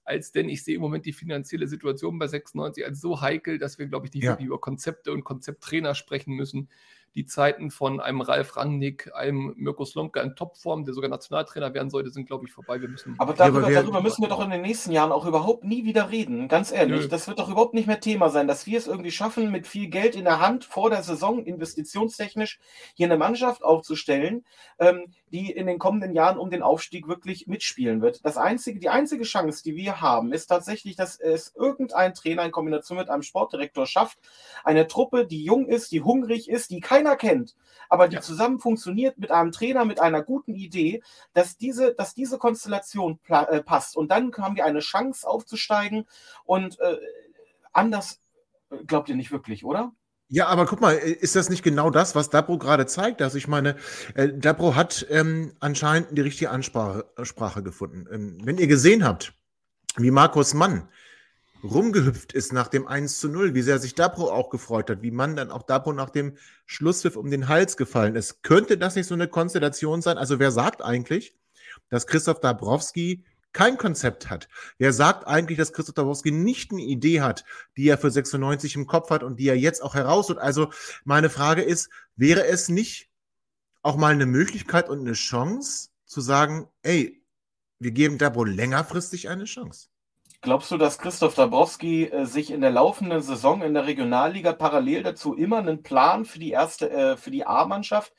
Als 0.05 0.31
denn 0.31 0.49
ich 0.49 0.63
sehe 0.63 0.75
im 0.75 0.81
Moment 0.81 1.05
die 1.05 1.13
finanzielle 1.13 1.67
Situation 1.67 2.17
bei 2.17 2.27
96 2.27 2.85
als 2.85 3.01
so 3.01 3.21
heikel, 3.21 3.57
dass 3.57 3.77
wir, 3.77 3.87
glaube 3.87 4.07
ich, 4.07 4.13
nicht 4.13 4.23
ja. 4.23 4.37
über 4.37 4.59
Konzepte 4.59 5.11
und 5.11 5.23
Konzepttrainer 5.23 5.95
sprechen 5.95 6.33
müssen 6.33 6.69
die 7.15 7.25
Zeiten 7.25 7.69
von 7.69 7.99
einem 7.99 8.21
Ralf 8.21 8.57
Rangnick, 8.57 9.13
einem 9.13 9.53
Mirko 9.55 9.85
Slomka 9.85 10.21
in 10.21 10.35
Topform, 10.35 10.83
der 10.83 10.93
sogar 10.93 11.09
Nationaltrainer 11.09 11.73
werden 11.73 11.89
sollte, 11.89 12.09
sind, 12.09 12.25
glaube 12.25 12.45
ich, 12.45 12.51
vorbei. 12.51 12.81
Wir 12.81 12.89
müssen 12.89 13.15
aber 13.19 13.33
darüber, 13.33 13.61
ja, 13.61 13.65
aber 13.65 13.73
darüber 13.83 14.01
müssen 14.01 14.21
wir 14.21 14.29
doch 14.29 14.43
in 14.43 14.49
den 14.49 14.61
nächsten 14.61 14.91
Jahren 14.91 15.11
auch 15.11 15.25
überhaupt 15.25 15.63
nie 15.63 15.85
wieder 15.85 16.09
reden. 16.09 16.47
Ganz 16.47 16.71
ehrlich, 16.71 17.01
Nö. 17.01 17.07
das 17.07 17.27
wird 17.27 17.39
doch 17.39 17.49
überhaupt 17.49 17.73
nicht 17.73 17.87
mehr 17.87 17.99
Thema 17.99 18.29
sein, 18.29 18.47
dass 18.47 18.65
wir 18.65 18.77
es 18.77 18.87
irgendwie 18.87 19.11
schaffen, 19.11 19.51
mit 19.51 19.67
viel 19.67 19.89
Geld 19.89 20.15
in 20.15 20.23
der 20.23 20.39
Hand 20.39 20.65
vor 20.65 20.89
der 20.89 21.03
Saison 21.03 21.43
investitionstechnisch 21.43 22.59
hier 22.95 23.07
eine 23.07 23.17
Mannschaft 23.17 23.63
aufzustellen, 23.63 24.43
ähm, 24.79 25.05
die 25.33 25.51
in 25.51 25.67
den 25.67 25.79
kommenden 25.79 26.13
Jahren 26.13 26.37
um 26.37 26.49
den 26.49 26.63
Aufstieg 26.63 27.07
wirklich 27.09 27.47
mitspielen 27.47 28.01
wird. 28.01 28.25
Das 28.25 28.37
einzige, 28.37 28.79
die 28.79 28.89
einzige 28.89 29.25
Chance, 29.25 29.61
die 29.61 29.75
wir 29.75 29.99
haben, 29.99 30.31
ist 30.31 30.47
tatsächlich, 30.47 30.95
dass 30.95 31.19
es 31.19 31.53
irgendein 31.55 32.13
Trainer 32.13 32.45
in 32.45 32.51
Kombination 32.51 32.97
mit 32.97 33.09
einem 33.09 33.23
Sportdirektor 33.23 33.85
schafft, 33.85 34.19
eine 34.63 34.87
Truppe, 34.87 35.27
die 35.27 35.43
jung 35.43 35.67
ist, 35.67 35.91
die 35.91 36.01
hungrig 36.01 36.49
ist, 36.49 36.71
die 36.71 36.79
kein 36.79 36.93
keiner 37.03 37.15
kennt, 37.15 37.55
aber 37.89 38.07
die 38.07 38.15
ja. 38.15 38.21
zusammen 38.21 38.59
funktioniert 38.59 39.17
mit 39.17 39.31
einem 39.31 39.51
Trainer, 39.51 39.85
mit 39.85 39.99
einer 39.99 40.21
guten 40.21 40.53
Idee, 40.53 41.01
dass 41.33 41.57
diese, 41.57 41.93
dass 41.93 42.13
diese 42.13 42.37
Konstellation 42.37 43.19
äh, 43.27 43.61
passt. 43.61 43.97
Und 43.97 44.09
dann 44.09 44.31
haben 44.37 44.55
wir 44.55 44.65
eine 44.65 44.79
Chance 44.79 45.27
aufzusteigen 45.27 46.05
und 46.45 46.79
äh, 46.79 46.97
anders 47.71 48.21
äh, 48.69 48.83
glaubt 48.85 49.09
ihr 49.09 49.15
nicht 49.15 49.31
wirklich, 49.31 49.65
oder? 49.65 49.91
Ja, 50.29 50.47
aber 50.47 50.65
guck 50.65 50.81
mal, 50.81 50.93
ist 50.93 51.35
das 51.35 51.49
nicht 51.49 51.63
genau 51.63 51.89
das, 51.89 52.15
was 52.15 52.29
Dabro 52.29 52.57
gerade 52.57 52.85
zeigt? 52.85 53.21
Also 53.21 53.37
ich 53.37 53.47
meine, 53.47 53.75
äh, 54.15 54.29
Dabro 54.29 54.75
hat 54.75 55.05
ähm, 55.09 55.53
anscheinend 55.59 56.17
die 56.17 56.21
richtige 56.21 56.49
Ansprache 56.49 57.05
Sprache 57.23 57.61
gefunden. 57.61 58.07
Ähm, 58.11 58.37
wenn 58.43 58.57
ihr 58.57 58.67
gesehen 58.67 59.03
habt, 59.03 59.33
wie 59.97 60.11
Markus 60.11 60.53
Mann 60.53 60.89
rumgehüpft 61.63 62.33
ist 62.33 62.51
nach 62.51 62.67
dem 62.67 62.87
1 62.87 63.19
zu 63.19 63.29
0, 63.29 63.53
wie 63.53 63.61
sehr 63.61 63.79
sich 63.79 63.95
Dabro 63.95 64.29
auch 64.29 64.49
gefreut 64.49 64.89
hat, 64.89 65.01
wie 65.01 65.11
man 65.11 65.35
dann 65.35 65.51
auch 65.51 65.63
Dabro 65.63 65.93
nach 65.93 66.09
dem 66.09 66.37
Schlusspfiff 66.65 67.15
um 67.15 67.31
den 67.31 67.47
Hals 67.47 67.77
gefallen 67.77 68.15
ist. 68.15 68.43
Könnte 68.43 68.77
das 68.77 68.95
nicht 68.95 69.07
so 69.07 69.13
eine 69.13 69.27
Konstellation 69.27 70.01
sein? 70.01 70.17
Also 70.17 70.39
wer 70.39 70.51
sagt 70.51 70.81
eigentlich, 70.81 71.35
dass 71.89 72.07
Christoph 72.07 72.41
Dabrowski 72.41 73.23
kein 73.53 73.77
Konzept 73.77 74.29
hat? 74.29 74.49
Wer 74.77 74.93
sagt 74.93 75.27
eigentlich, 75.27 75.57
dass 75.57 75.73
Christoph 75.73 75.95
Dabrowski 75.95 76.31
nicht 76.31 76.71
eine 76.71 76.81
Idee 76.81 77.21
hat, 77.21 77.45
die 77.77 77.87
er 77.87 77.97
für 77.97 78.11
96 78.11 78.75
im 78.75 78.87
Kopf 78.87 79.09
hat 79.09 79.23
und 79.23 79.39
die 79.39 79.47
er 79.47 79.57
jetzt 79.57 79.81
auch 79.81 79.95
herausholt? 79.95 80.39
Also 80.39 80.71
meine 81.05 81.29
Frage 81.29 81.61
ist, 81.61 81.89
wäre 82.15 82.45
es 82.45 82.69
nicht 82.69 83.09
auch 83.81 83.95
mal 83.95 84.13
eine 84.13 84.25
Möglichkeit 84.25 84.89
und 84.89 84.99
eine 84.99 85.13
Chance 85.13 85.89
zu 86.05 86.21
sagen, 86.21 86.67
ey, 86.81 87.21
wir 87.79 87.91
geben 87.91 88.17
Dabro 88.17 88.43
längerfristig 88.43 89.29
eine 89.29 89.45
Chance? 89.45 89.87
Glaubst 90.41 90.71
du, 90.71 90.77
dass 90.77 90.97
Christoph 90.97 91.35
Dabrowski 91.35 92.05
äh, 92.05 92.25
sich 92.25 92.51
in 92.51 92.59
der 92.59 92.71
laufenden 92.71 93.21
Saison 93.21 93.61
in 93.61 93.73
der 93.73 93.85
Regionalliga 93.85 94.51
parallel 94.51 95.03
dazu 95.03 95.35
immer 95.35 95.59
einen 95.59 95.83
Plan 95.83 96.25
für 96.25 96.37
die 96.37 96.51
erste, 96.51 96.89
äh, 96.89 97.17
für 97.17 97.31
die 97.31 97.45
A-Mannschaft 97.45 98.13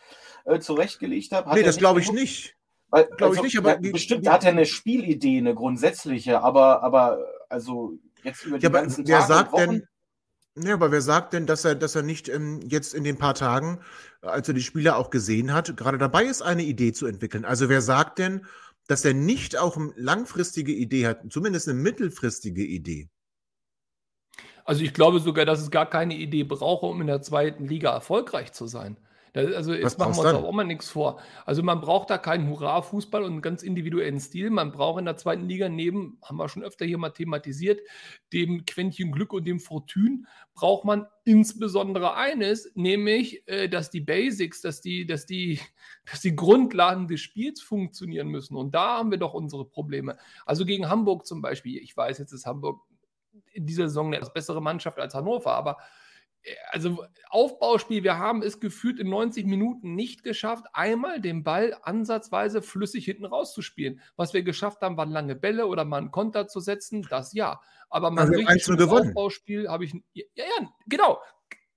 äh, 0.47 0.59
zurechtgelegt 0.59 1.33
hat? 1.33 1.45
hat 1.45 1.55
nee, 1.55 1.63
das 1.63 1.77
glaube 1.77 2.01
ich 2.01 2.13
nicht. 2.13 2.57
Glaube 3.03 3.17
also, 3.21 3.35
ich 3.37 3.43
nicht, 3.43 3.59
aber. 3.59 3.81
Ja, 3.83 3.93
bestimmt 3.93 4.29
hat 4.29 4.45
er 4.45 4.51
eine 4.51 4.67
Spielidee, 4.67 5.39
eine 5.39 5.55
grundsätzliche, 5.55 6.41
aber, 6.43 6.83
aber 6.83 7.19
also 7.49 7.99
jetzt 8.23 8.45
über 8.45 8.59
die 8.59 8.65
ja, 8.65 8.71
ganzen 8.71 9.07
wer 9.07 9.19
Tage 9.19 9.33
sagt 9.33 9.53
Wochen, 9.53 9.71
denn, 9.71 9.89
ja, 10.57 10.75
aber 10.75 10.93
wer 10.93 11.01
sagt 11.01 11.33
denn, 11.33 11.47
dass 11.47 11.65
er, 11.65 11.75
dass 11.75 11.97
er 11.97 12.03
nicht 12.03 12.29
ähm, 12.29 12.61
jetzt 12.69 12.95
in 12.95 13.03
den 13.03 13.19
paar 13.19 13.35
Tagen, 13.35 13.81
als 14.23 14.47
er 14.47 14.55
die 14.55 14.63
Spieler 14.63 14.97
auch 14.97 15.11
gesehen 15.11 15.53
hat, 15.53 15.77
gerade 15.77 15.99
dabei 15.99 16.25
ist, 16.25 16.43
eine 16.43 16.63
Idee 16.63 16.93
zu 16.93 17.07
entwickeln? 17.07 17.45
Also 17.45 17.69
wer 17.69 17.83
sagt 17.83 18.19
denn, 18.19 18.47
dass 18.87 19.05
er 19.05 19.15
nicht 19.15 19.57
auch 19.57 19.77
eine 19.77 19.93
langfristige 19.97 20.73
Idee 20.73 21.07
hat, 21.07 21.23
zumindest 21.31 21.69
eine 21.69 21.79
mittelfristige 21.79 22.63
Idee. 22.63 23.09
Also 24.65 24.83
ich 24.83 24.95
glaube 24.95 25.21
sogar, 25.21 25.45
dass 25.45 25.61
es 25.61 25.71
gar 25.71 25.89
keine 25.89 26.15
Idee 26.15 26.45
brauche, 26.45 26.87
um 26.87 27.01
in 27.01 27.07
der 27.07 27.23
zweiten 27.23 27.67
Liga 27.67 27.93
erfolgreich 27.93 28.53
zu 28.53 28.67
sein. 28.67 28.97
Also 29.35 29.75
jetzt 29.75 29.99
machen 29.99 30.15
wir 30.15 30.21
uns 30.21 30.45
auch 30.45 30.53
mal 30.53 30.63
nichts 30.63 30.89
vor. 30.89 31.21
Also 31.45 31.65
man 31.65 31.81
braucht 31.81 32.09
da 32.09 32.19
keinen 32.19 32.49
Hurra-Fußball 32.49 33.25
und 33.25 33.33
einen 33.33 33.43
ganz 33.43 33.65
individuellen 33.65 34.21
Stil. 34.21 34.49
Man 34.51 34.71
braucht 34.71 35.01
in 35.01 35.07
der 35.07 35.17
zweiten 35.17 35.49
Liga 35.49 35.69
neben, 35.69 36.19
haben 36.23 36.37
wir 36.37 36.49
schon 36.49 36.63
öfter 36.63 36.85
hier 36.85 36.99
mal 36.99 37.11
thematisiert, 37.11 37.81
dem 38.33 38.65
Quäntchen 38.65 39.11
Glück 39.11 39.33
und 39.33 39.45
dem 39.45 39.59
Fortune, 39.59 40.23
braucht 40.55 40.85
man 40.85 41.07
insbesondere 41.25 42.15
eines, 42.15 42.71
nämlich, 42.77 43.43
äh, 43.49 43.69
dass 43.69 43.91
die 43.91 44.03
Basics, 44.03 44.61
dass 44.61 44.81
die, 44.81 45.05
dass 45.05 45.27
die, 45.27 45.59
dass 46.09 46.21
die 46.21 46.37
Grundlagen 46.37 47.09
des 47.09 47.21
Spiels 47.21 47.61
funktionieren 47.61 48.29
müssen. 48.29 48.55
Und 48.55 48.73
da 48.73 48.99
haben 48.99 49.11
wir 49.11 49.19
doch 49.19 49.35
unsere 49.35 49.65
Probleme. 49.65 50.17
Also 50.47 50.65
gegen 50.65 50.89
Hamburg 50.89 51.27
zum 51.27 51.43
Beispiel. 51.43 51.83
Ich 51.83 51.97
weiß, 51.97 52.19
jetzt 52.19 52.33
ist 52.33 52.47
Hamburg 52.47 52.83
in 53.53 53.67
dieser 53.67 53.89
Saison 53.89 54.09
eine 54.09 54.17
etwas 54.17 54.33
bessere 54.33 54.63
Mannschaft 54.63 55.01
als 55.01 55.15
Hannover, 55.15 55.55
aber 55.55 55.79
also 56.71 57.05
Aufbauspiel, 57.29 58.03
wir 58.03 58.19
haben 58.19 58.43
es 58.43 58.61
gefühlt 58.61 58.99
in 58.99 59.09
90 59.09 59.47
Minuten 59.47 59.95
nicht 59.95 60.23
geschafft, 60.23 60.67
einmal 60.73 61.21
den 61.21 61.43
Ball 61.43 61.77
ansatzweise 61.83 62.63
flüssig 62.63 63.05
hinten 63.05 63.25
rauszuspielen. 63.25 64.01
Was 64.17 64.35
wir 64.35 64.43
geschafft 64.43 64.83
haben, 64.83 64.97
waren 64.97 65.11
lange 65.11 65.35
Bälle 65.35 65.67
oder 65.67 65.85
mal 65.85 65.99
einen 65.99 66.11
Konter 66.11 66.47
zu 66.47 66.61
setzen, 66.61 67.07
das 67.09 67.33
ja. 67.33 67.61
Aber 67.89 68.11
mal 68.11 68.23
also 68.23 68.35
richtig 68.35 68.89
Aufbauspiel 68.89 69.69
habe 69.69 69.85
ich. 69.85 69.95
Ja, 70.13 70.25
ja, 70.35 70.69
genau. 70.87 71.21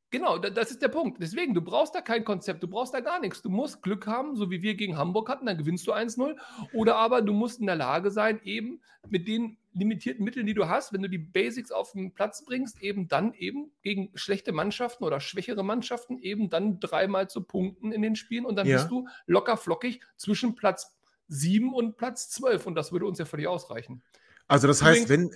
Genau, 0.10 0.38
das 0.38 0.72
ist 0.72 0.82
der 0.82 0.88
Punkt. 0.88 1.22
Deswegen, 1.22 1.54
du 1.54 1.62
brauchst 1.62 1.94
da 1.94 2.00
kein 2.00 2.24
Konzept, 2.24 2.64
du 2.64 2.68
brauchst 2.70 2.94
da 2.94 3.02
gar 3.02 3.20
nichts. 3.20 3.42
Du 3.42 3.50
musst 3.50 3.82
Glück 3.82 4.08
haben, 4.08 4.38
so 4.38 4.50
wie 4.50 4.62
wir 4.62 4.76
gegen 4.76 4.98
Hamburg 4.98 5.28
hatten, 5.28 5.46
dann 5.46 5.58
gewinnst 5.58 5.86
du 5.86 5.92
1-0. 5.92 6.38
Oder 6.72 6.96
aber 6.96 7.22
du 7.22 7.34
musst 7.34 7.60
in 7.60 7.66
der 7.66 7.76
Lage 7.76 8.10
sein, 8.10 8.40
eben 8.44 8.80
mit 9.10 9.28
den 9.28 9.58
limitierten 9.74 10.24
Mitteln, 10.24 10.46
die 10.46 10.54
du 10.54 10.70
hast, 10.70 10.94
wenn 10.94 11.02
du 11.02 11.10
die 11.10 11.18
Basics 11.18 11.74
auf 11.74 11.92
den 11.92 12.14
Platz 12.14 12.46
bringst, 12.46 12.82
eben 12.82 13.10
dann 13.10 13.34
eben 13.34 13.72
gegen 13.84 14.10
schlechte 14.16 14.54
Mannschaften 14.54 15.04
oder 15.04 15.20
schwächere 15.20 15.64
Mannschaften 15.64 16.20
eben 16.20 16.50
dann 16.50 16.80
dreimal 16.80 17.30
zu 17.30 17.44
punkten 17.44 17.92
in 17.92 18.02
den 18.02 18.16
Spielen 18.16 18.46
und 18.46 18.56
dann 18.56 18.66
ja. 18.66 18.78
bist 18.78 18.90
du 18.90 19.08
locker 19.26 19.58
flockig 19.58 20.02
zwischen 20.16 20.56
Platz 20.56 20.96
7 21.28 21.74
und 21.74 21.98
Platz 21.98 22.30
12 22.30 22.66
und 22.66 22.76
das 22.76 22.94
würde 22.94 23.06
uns 23.06 23.20
ja 23.20 23.26
völlig 23.26 23.48
ausreichen. 23.48 24.02
Also 24.48 24.68
das 24.68 24.82
heißt, 24.82 25.10
wenn 25.10 25.32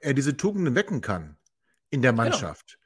er 0.00 0.14
diese 0.14 0.36
Tugenden 0.36 0.74
wecken 0.74 1.02
kann 1.02 1.36
in 1.90 2.00
der 2.00 2.12
genau. 2.12 2.24
Mannschaft, 2.24 2.72
genau 2.72 2.85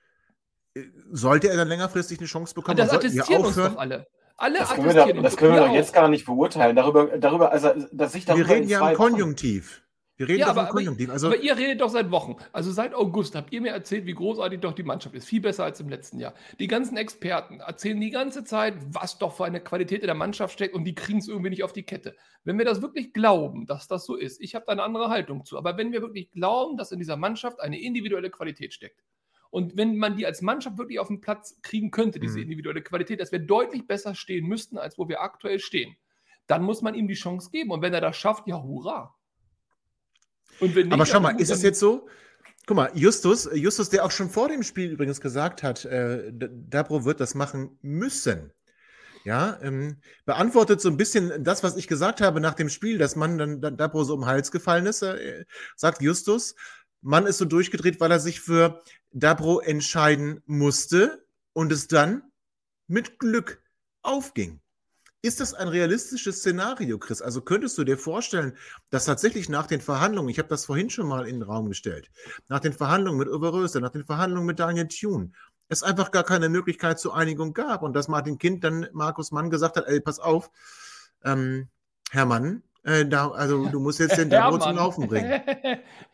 sollte 1.10 1.48
er 1.48 1.56
dann 1.56 1.68
längerfristig 1.68 2.18
eine 2.18 2.28
Chance 2.28 2.54
bekommen? 2.54 2.78
Und 2.78 2.86
das 2.86 2.94
attestieren 2.94 3.44
uns 3.44 3.56
doch 3.56 3.76
alle. 3.76 4.06
Alle 4.36 4.58
das 4.58 4.70
können 4.70 4.86
wir, 4.86 4.94
da, 4.94 5.12
das 5.12 5.36
können 5.36 5.54
wir 5.54 5.60
doch 5.60 5.74
jetzt 5.74 5.92
gar 5.92 6.08
nicht 6.08 6.24
beurteilen. 6.24 6.74
Darüber, 6.74 7.18
darüber 7.18 7.52
also, 7.52 7.72
dass 7.92 8.14
ich 8.14 8.24
darüber 8.24 8.48
Wir 8.48 8.54
reden 8.54 8.68
ja 8.68 8.90
im 8.90 8.96
Konjunktiv. 8.96 9.82
Wir 10.20 10.28
reden 10.28 10.40
ja, 10.40 10.48
aber, 10.48 10.66
Konjunktiv. 10.66 11.08
Also, 11.08 11.28
aber 11.28 11.38
ihr 11.38 11.56
redet 11.56 11.80
doch 11.80 11.88
seit 11.88 12.10
Wochen. 12.10 12.36
Also 12.52 12.70
seit 12.72 12.94
August 12.94 13.34
habt 13.34 13.54
ihr 13.54 13.62
mir 13.62 13.70
erzählt, 13.70 14.04
wie 14.04 14.12
großartig 14.12 14.60
doch 14.60 14.74
die 14.74 14.82
Mannschaft 14.82 15.14
ist. 15.14 15.26
Viel 15.26 15.40
besser 15.40 15.64
als 15.64 15.80
im 15.80 15.88
letzten 15.88 16.20
Jahr. 16.20 16.34
Die 16.58 16.66
ganzen 16.66 16.98
Experten 16.98 17.60
erzählen 17.60 17.98
die 17.98 18.10
ganze 18.10 18.44
Zeit, 18.44 18.74
was 18.92 19.16
doch 19.16 19.34
für 19.34 19.46
eine 19.46 19.60
Qualität 19.60 20.02
in 20.02 20.08
der 20.08 20.14
Mannschaft 20.14 20.52
steckt 20.52 20.74
und 20.74 20.84
die 20.84 20.94
kriegen 20.94 21.20
es 21.20 21.28
irgendwie 21.28 21.48
nicht 21.48 21.64
auf 21.64 21.72
die 21.72 21.84
Kette. 21.84 22.16
Wenn 22.44 22.58
wir 22.58 22.66
das 22.66 22.82
wirklich 22.82 23.14
glauben, 23.14 23.64
dass 23.66 23.88
das 23.88 24.04
so 24.04 24.14
ist, 24.14 24.42
ich 24.42 24.54
habe 24.54 24.66
da 24.66 24.72
eine 24.72 24.82
andere 24.82 25.08
Haltung 25.08 25.46
zu, 25.46 25.56
aber 25.56 25.78
wenn 25.78 25.90
wir 25.90 26.02
wirklich 26.02 26.30
glauben, 26.32 26.76
dass 26.76 26.92
in 26.92 26.98
dieser 26.98 27.16
Mannschaft 27.16 27.58
eine 27.60 27.80
individuelle 27.80 28.28
Qualität 28.28 28.74
steckt, 28.74 29.00
und 29.50 29.76
wenn 29.76 29.96
man 29.96 30.16
die 30.16 30.26
als 30.26 30.42
Mannschaft 30.42 30.78
wirklich 30.78 31.00
auf 31.00 31.08
den 31.08 31.20
Platz 31.20 31.58
kriegen 31.62 31.90
könnte, 31.90 32.20
diese 32.20 32.36
mhm. 32.36 32.44
individuelle 32.44 32.82
Qualität, 32.82 33.20
dass 33.20 33.32
wir 33.32 33.40
deutlich 33.40 33.86
besser 33.86 34.14
stehen 34.14 34.46
müssten, 34.46 34.78
als 34.78 34.96
wo 34.96 35.08
wir 35.08 35.20
aktuell 35.20 35.58
stehen, 35.58 35.96
dann 36.46 36.62
muss 36.62 36.82
man 36.82 36.94
ihm 36.94 37.08
die 37.08 37.14
Chance 37.14 37.50
geben. 37.50 37.70
Und 37.70 37.82
wenn 37.82 37.92
er 37.92 38.00
das 38.00 38.16
schafft, 38.16 38.46
ja, 38.46 38.62
hurra. 38.62 39.14
Nicht, 40.60 40.92
Aber 40.92 41.06
schau 41.06 41.20
mal, 41.20 41.40
ist 41.40 41.50
es 41.50 41.62
jetzt 41.62 41.80
so? 41.80 42.08
Guck 42.66 42.76
mal, 42.76 42.90
Justus, 42.94 43.48
Justus, 43.52 43.88
der 43.88 44.04
auch 44.04 44.10
schon 44.10 44.30
vor 44.30 44.48
dem 44.48 44.62
Spiel 44.62 44.92
übrigens 44.92 45.20
gesagt 45.20 45.62
hat, 45.62 45.84
äh, 45.84 46.30
Dabro 46.32 47.04
wird 47.04 47.20
das 47.20 47.34
machen 47.34 47.78
müssen. 47.82 48.52
Ja, 49.24 49.58
ähm, 49.62 49.98
beantwortet 50.24 50.80
so 50.80 50.88
ein 50.88 50.96
bisschen 50.96 51.44
das, 51.44 51.62
was 51.62 51.76
ich 51.76 51.88
gesagt 51.88 52.22
habe 52.22 52.40
nach 52.40 52.54
dem 52.54 52.70
Spiel, 52.70 52.96
dass 52.96 53.16
man 53.16 53.36
dann 53.60 53.76
Dabro 53.76 54.02
so 54.04 54.14
um 54.14 54.20
den 54.20 54.26
Hals 54.26 54.50
gefallen 54.50 54.86
ist, 54.86 55.02
äh, 55.02 55.44
sagt 55.76 56.00
Justus. 56.00 56.54
Man 57.02 57.26
ist 57.26 57.38
so 57.38 57.44
durchgedreht, 57.44 58.00
weil 58.00 58.10
er 58.10 58.20
sich 58.20 58.40
für 58.40 58.82
Dabro 59.12 59.60
entscheiden 59.60 60.42
musste 60.46 61.24
und 61.52 61.72
es 61.72 61.88
dann 61.88 62.22
mit 62.86 63.18
Glück 63.18 63.62
aufging. 64.02 64.60
Ist 65.22 65.40
das 65.40 65.52
ein 65.52 65.68
realistisches 65.68 66.38
Szenario, 66.38 66.98
Chris? 66.98 67.20
Also 67.20 67.42
könntest 67.42 67.76
du 67.76 67.84
dir 67.84 67.98
vorstellen, 67.98 68.56
dass 68.88 69.04
tatsächlich 69.04 69.50
nach 69.50 69.66
den 69.66 69.82
Verhandlungen, 69.82 70.30
ich 70.30 70.38
habe 70.38 70.48
das 70.48 70.64
vorhin 70.64 70.88
schon 70.88 71.06
mal 71.06 71.28
in 71.28 71.36
den 71.36 71.42
Raum 71.42 71.68
gestellt, 71.68 72.10
nach 72.48 72.60
den 72.60 72.72
Verhandlungen 72.72 73.18
mit 73.18 73.28
Oberröster, 73.28 73.80
nach 73.80 73.90
den 73.90 74.04
Verhandlungen 74.04 74.46
mit 74.46 74.58
Daniel 74.58 74.88
Thune, 74.88 75.32
es 75.68 75.82
einfach 75.82 76.10
gar 76.10 76.24
keine 76.24 76.48
Möglichkeit 76.48 76.98
zur 76.98 77.14
Einigung 77.14 77.52
gab 77.52 77.82
und 77.82 77.92
dass 77.92 78.08
Martin 78.08 78.38
Kind 78.38 78.64
dann 78.64 78.88
Markus 78.92 79.30
Mann 79.30 79.50
gesagt 79.50 79.76
hat, 79.76 79.86
ey, 79.86 80.00
pass 80.00 80.18
auf, 80.18 80.50
ähm, 81.22 81.68
Herr 82.10 82.24
Mann, 82.26 82.62
äh, 82.84 83.06
da, 83.06 83.30
also 83.30 83.66
du 83.66 83.80
musst 83.80 84.00
jetzt 84.00 84.18
den 84.18 84.30
Dabo 84.30 84.58
zum 84.58 84.76
Laufen 84.76 85.08
bringen. 85.08 85.40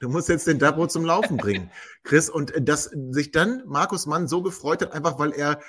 Du 0.00 0.09
musst 0.09 0.29
jetzt 0.29 0.46
den 0.46 0.59
Dabo 0.59 0.87
zum 0.87 1.05
Laufen 1.05 1.37
bringen, 1.37 1.70
Chris. 2.02 2.29
Und 2.29 2.52
äh, 2.52 2.62
dass 2.62 2.90
sich 3.11 3.31
dann 3.31 3.62
Markus 3.66 4.07
Mann 4.07 4.29
so 4.29 4.42
gefreut 4.42 4.83
hat, 4.83 4.92
einfach 4.92 5.18
weil 5.18 5.33
er 5.33 5.61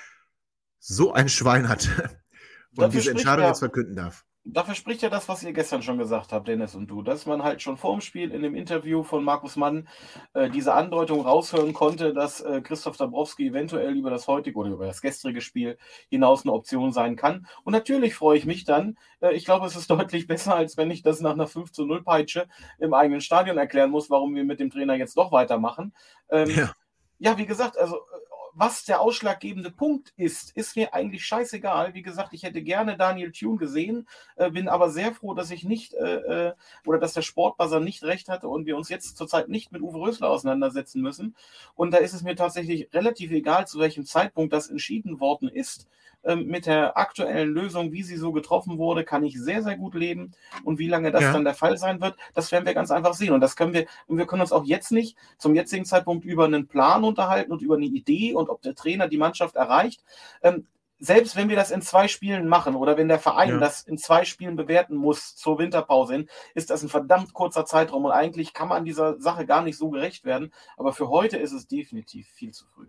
so 0.78 1.12
ein 1.12 1.28
Schwein 1.28 1.68
hat 1.68 1.88
und 2.76 2.84
Dafür 2.84 3.00
diese 3.00 3.10
Entscheidung 3.10 3.46
jetzt 3.46 3.60
verkünden 3.60 3.96
darf 3.96 4.24
dafür 4.44 4.74
spricht 4.74 5.02
ja 5.02 5.10
das, 5.10 5.28
was 5.28 5.42
ihr 5.42 5.52
gestern 5.52 5.82
schon 5.82 5.98
gesagt 5.98 6.32
habt, 6.32 6.48
Dennis 6.48 6.74
und 6.74 6.86
du, 6.86 7.02
dass 7.02 7.26
man 7.26 7.42
halt 7.42 7.62
schon 7.62 7.76
vor 7.76 7.92
dem 7.92 8.00
Spiel 8.00 8.30
in 8.30 8.42
dem 8.42 8.54
Interview 8.54 9.02
von 9.02 9.22
Markus 9.22 9.56
Mann 9.56 9.88
äh, 10.34 10.50
diese 10.50 10.74
Andeutung 10.74 11.20
raushören 11.20 11.72
konnte, 11.72 12.14
dass 12.14 12.40
äh, 12.40 12.60
Christoph 12.62 12.96
Dabrowski 12.96 13.48
eventuell 13.48 13.96
über 13.96 14.10
das 14.10 14.26
heutige 14.26 14.58
oder 14.58 14.70
über 14.70 14.86
das 14.86 15.02
gestrige 15.02 15.40
Spiel 15.40 15.78
hinaus 16.08 16.44
eine 16.44 16.52
Option 16.52 16.92
sein 16.92 17.16
kann. 17.16 17.46
Und 17.64 17.72
natürlich 17.72 18.14
freue 18.14 18.38
ich 18.38 18.46
mich 18.46 18.64
dann. 18.64 18.96
Äh, 19.20 19.34
ich 19.34 19.44
glaube, 19.44 19.66
es 19.66 19.76
ist 19.76 19.90
deutlich 19.90 20.26
besser, 20.26 20.54
als 20.54 20.76
wenn 20.76 20.90
ich 20.90 21.02
das 21.02 21.20
nach 21.20 21.32
einer 21.32 21.46
5 21.46 21.72
zu 21.72 21.84
0 21.84 22.02
Peitsche 22.02 22.48
im 22.78 22.94
eigenen 22.94 23.20
Stadion 23.20 23.58
erklären 23.58 23.90
muss, 23.90 24.10
warum 24.10 24.34
wir 24.34 24.44
mit 24.44 24.60
dem 24.60 24.70
Trainer 24.70 24.94
jetzt 24.94 25.16
doch 25.16 25.32
weitermachen. 25.32 25.94
Ähm, 26.30 26.50
ja. 26.50 26.72
ja, 27.18 27.38
wie 27.38 27.46
gesagt, 27.46 27.76
also 27.76 27.96
äh, 27.96 28.27
was 28.58 28.84
der 28.84 29.00
ausschlaggebende 29.00 29.70
Punkt 29.70 30.12
ist, 30.16 30.56
ist 30.56 30.74
mir 30.74 30.92
eigentlich 30.92 31.24
scheißegal. 31.24 31.94
Wie 31.94 32.02
gesagt, 32.02 32.32
ich 32.32 32.42
hätte 32.42 32.60
gerne 32.60 32.96
Daniel 32.96 33.30
Thune 33.30 33.56
gesehen, 33.56 34.08
äh, 34.34 34.50
bin 34.50 34.68
aber 34.68 34.90
sehr 34.90 35.14
froh, 35.14 35.34
dass 35.34 35.52
ich 35.52 35.62
nicht 35.62 35.94
äh, 35.94 36.48
äh, 36.48 36.52
oder 36.84 36.98
dass 36.98 37.12
der 37.12 37.22
Sportbuzzer 37.22 37.78
nicht 37.78 38.02
recht 38.02 38.28
hatte 38.28 38.48
und 38.48 38.66
wir 38.66 38.76
uns 38.76 38.88
jetzt 38.88 39.16
zurzeit 39.16 39.48
nicht 39.48 39.70
mit 39.70 39.80
Uwe 39.80 40.00
Rösler 40.00 40.28
auseinandersetzen 40.28 41.00
müssen. 41.00 41.36
Und 41.76 41.92
da 41.92 41.98
ist 41.98 42.14
es 42.14 42.22
mir 42.22 42.34
tatsächlich 42.34 42.92
relativ 42.92 43.30
egal, 43.30 43.68
zu 43.68 43.78
welchem 43.78 44.04
Zeitpunkt 44.04 44.52
das 44.52 44.68
entschieden 44.68 45.20
worden 45.20 45.48
ist. 45.48 45.86
Ähm, 46.24 46.46
mit 46.46 46.66
der 46.66 46.98
aktuellen 46.98 47.50
Lösung, 47.50 47.92
wie 47.92 48.02
sie 48.02 48.16
so 48.16 48.32
getroffen 48.32 48.76
wurde, 48.76 49.04
kann 49.04 49.24
ich 49.24 49.40
sehr, 49.40 49.62
sehr 49.62 49.76
gut 49.76 49.94
leben. 49.94 50.32
Und 50.64 50.78
wie 50.78 50.88
lange 50.88 51.12
das 51.12 51.22
ja. 51.22 51.32
dann 51.32 51.44
der 51.44 51.54
Fall 51.54 51.78
sein 51.78 52.00
wird, 52.00 52.16
das 52.34 52.50
werden 52.50 52.66
wir 52.66 52.74
ganz 52.74 52.90
einfach 52.90 53.14
sehen. 53.14 53.32
Und 53.32 53.40
das 53.40 53.56
können 53.56 53.72
wir, 53.72 53.86
und 54.06 54.18
wir 54.18 54.26
können 54.26 54.42
uns 54.42 54.52
auch 54.52 54.64
jetzt 54.64 54.90
nicht 54.90 55.16
zum 55.38 55.54
jetzigen 55.54 55.84
Zeitpunkt 55.84 56.24
über 56.24 56.44
einen 56.44 56.66
Plan 56.66 57.04
unterhalten 57.04 57.52
und 57.52 57.62
über 57.62 57.76
eine 57.76 57.86
Idee 57.86 58.34
und 58.34 58.50
ob 58.50 58.62
der 58.62 58.74
Trainer 58.74 59.08
die 59.08 59.16
Mannschaft 59.16 59.54
erreicht. 59.54 60.02
Ähm, 60.42 60.66
selbst 61.00 61.36
wenn 61.36 61.48
wir 61.48 61.56
das 61.56 61.70
in 61.70 61.82
zwei 61.82 62.08
Spielen 62.08 62.48
machen 62.48 62.74
oder 62.74 62.96
wenn 62.96 63.08
der 63.08 63.20
Verein 63.20 63.50
ja. 63.50 63.58
das 63.58 63.82
in 63.82 63.98
zwei 63.98 64.24
Spielen 64.24 64.56
bewerten 64.56 64.96
muss 64.96 65.36
zur 65.36 65.58
Winterpause 65.58 66.14
hin, 66.14 66.28
ist 66.54 66.70
das 66.70 66.82
ein 66.82 66.88
verdammt 66.88 67.32
kurzer 67.32 67.64
Zeitraum 67.64 68.04
und 68.04 68.10
eigentlich 68.10 68.52
kann 68.52 68.68
man 68.68 68.84
dieser 68.84 69.20
Sache 69.20 69.46
gar 69.46 69.62
nicht 69.62 69.78
so 69.78 69.90
gerecht 69.90 70.24
werden. 70.24 70.52
Aber 70.76 70.92
für 70.92 71.08
heute 71.08 71.36
ist 71.36 71.52
es 71.52 71.68
definitiv 71.68 72.26
viel 72.28 72.52
zu 72.52 72.66
früh. 72.66 72.86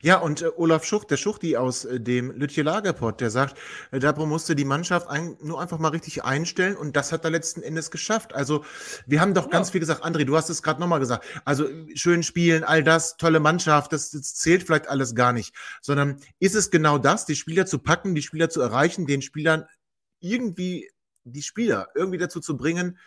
Ja, 0.00 0.18
und 0.18 0.42
äh, 0.42 0.50
Olaf 0.56 0.84
Schucht, 0.84 1.10
der 1.10 1.16
Schuchti 1.16 1.56
aus 1.56 1.84
äh, 1.84 2.00
dem 2.00 2.30
Lütje 2.32 2.62
Lagerpott, 2.62 3.20
der 3.20 3.30
sagt, 3.30 3.58
äh, 3.90 3.98
Dabro 3.98 4.26
musste 4.26 4.54
die 4.54 4.64
Mannschaft 4.64 5.08
ein, 5.08 5.36
nur 5.40 5.60
einfach 5.60 5.78
mal 5.78 5.88
richtig 5.88 6.24
einstellen 6.24 6.76
und 6.76 6.96
das 6.96 7.12
hat 7.12 7.24
er 7.24 7.30
letzten 7.30 7.62
Endes 7.62 7.90
geschafft. 7.90 8.34
Also 8.34 8.64
wir 9.06 9.20
haben 9.20 9.34
doch 9.34 9.44
ja. 9.44 9.50
ganz 9.50 9.70
viel 9.70 9.80
gesagt, 9.80 10.04
André, 10.04 10.24
du 10.24 10.36
hast 10.36 10.48
es 10.50 10.62
gerade 10.62 10.80
nochmal 10.80 11.00
gesagt, 11.00 11.24
also 11.44 11.68
schön 11.94 12.22
spielen, 12.22 12.64
all 12.64 12.82
das, 12.82 13.16
tolle 13.16 13.40
Mannschaft, 13.40 13.92
das, 13.92 14.10
das 14.10 14.34
zählt 14.34 14.62
vielleicht 14.62 14.88
alles 14.88 15.14
gar 15.14 15.32
nicht, 15.32 15.54
sondern 15.80 16.18
ist 16.38 16.54
es 16.54 16.70
genau 16.70 16.98
das, 16.98 17.26
die 17.26 17.36
Spieler 17.36 17.66
zu 17.66 17.78
packen, 17.78 18.14
die 18.14 18.22
Spieler 18.22 18.50
zu 18.50 18.60
erreichen, 18.60 19.06
den 19.06 19.22
Spielern 19.22 19.66
irgendwie, 20.20 20.90
die 21.24 21.42
Spieler 21.42 21.88
irgendwie 21.94 22.18
dazu 22.18 22.40
zu 22.40 22.56
bringen, 22.56 22.98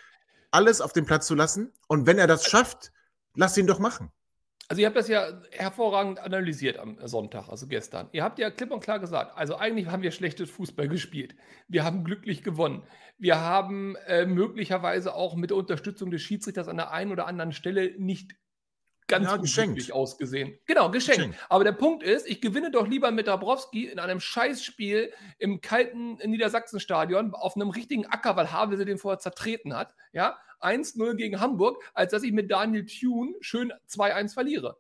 alles 0.51 0.82
auf 0.82 0.93
den 0.93 1.06
Platz 1.06 1.28
zu 1.28 1.36
lassen 1.36 1.73
und 1.88 2.06
wenn 2.06 2.17
er 2.17 2.28
das 2.28 2.45
schafft, 2.45 2.91
lass 3.36 3.58
ihn 3.58 3.67
doch 3.67 3.80
machen. 3.80 4.12
Also 4.67 4.82
ihr 4.82 4.88
habt 4.88 4.97
das 4.97 5.08
ja 5.08 5.41
hervorragend 5.51 6.19
analysiert 6.19 6.80
am 6.80 6.97
Sonntag, 7.06 7.49
also 7.49 7.67
gestern. 7.67 8.10
Ihr 8.13 8.23
habt 8.23 8.39
ja 8.39 8.49
klipp 8.49 8.71
und 8.71 8.80
klar 8.80 8.99
gesagt, 8.99 9.38
also 9.38 9.58
eigentlich 9.58 9.88
haben 9.88 10.01
wir 10.01 10.10
schlechtes 10.10 10.49
Fußball 10.49 10.88
gespielt. 10.88 11.36
Wir 11.67 11.84
haben 11.84 12.04
glücklich 12.04 12.41
gewonnen. 12.41 12.82
Wir 13.19 13.39
haben 13.39 13.95
äh, 14.08 14.25
möglicherweise 14.25 15.13
auch 15.13 15.36
mit 15.36 15.51
der 15.51 15.58
Unterstützung 15.58 16.10
des 16.10 16.23
Schiedsrichters 16.23 16.67
an 16.67 16.78
der 16.78 16.91
einen 16.91 17.12
oder 17.12 17.28
anderen 17.28 17.51
Stelle 17.51 17.93
nicht 17.99 18.36
ganz 19.08 19.28
ja, 19.28 19.38
geschenkt 19.38 19.91
ausgesehen. 19.91 20.58
Genau, 20.65 20.89
geschenkt. 20.89 21.22
geschenkt. 21.22 21.46
Aber 21.50 21.63
der 21.63 21.72
Punkt 21.74 22.04
ist, 22.04 22.28
ich 22.28 22.41
gewinne 22.41 22.72
doch 22.72 22.88
lieber 22.88 23.12
mit 23.12 23.28
Dabrowski 23.28 23.86
in 23.86 24.00
einem 24.00 24.20
Scheißspiel 24.20 25.13
im 25.38 25.62
kalten 25.62 26.15
Niedersachsenstadion 26.15 27.34
auf 27.34 27.56
einem 27.56 27.70
richtigen 27.70 28.06
Acker, 28.06 28.36
weil 28.36 28.52
Havelse 28.52 28.86
den 28.86 28.98
vorher 28.98 29.20
zertreten 29.20 29.76
hat, 29.76 29.94
ja, 30.12 30.38
1-0 30.62 31.15
gegen 31.15 31.39
Hamburg, 31.39 31.84
als 31.94 32.12
dass 32.12 32.24
ich 32.24 32.32
mit 32.32 32.50
Daniel 32.50 32.86
Thune 32.86 33.34
schön 33.41 33.72
2-1 33.89 34.34
verliere. 34.34 34.78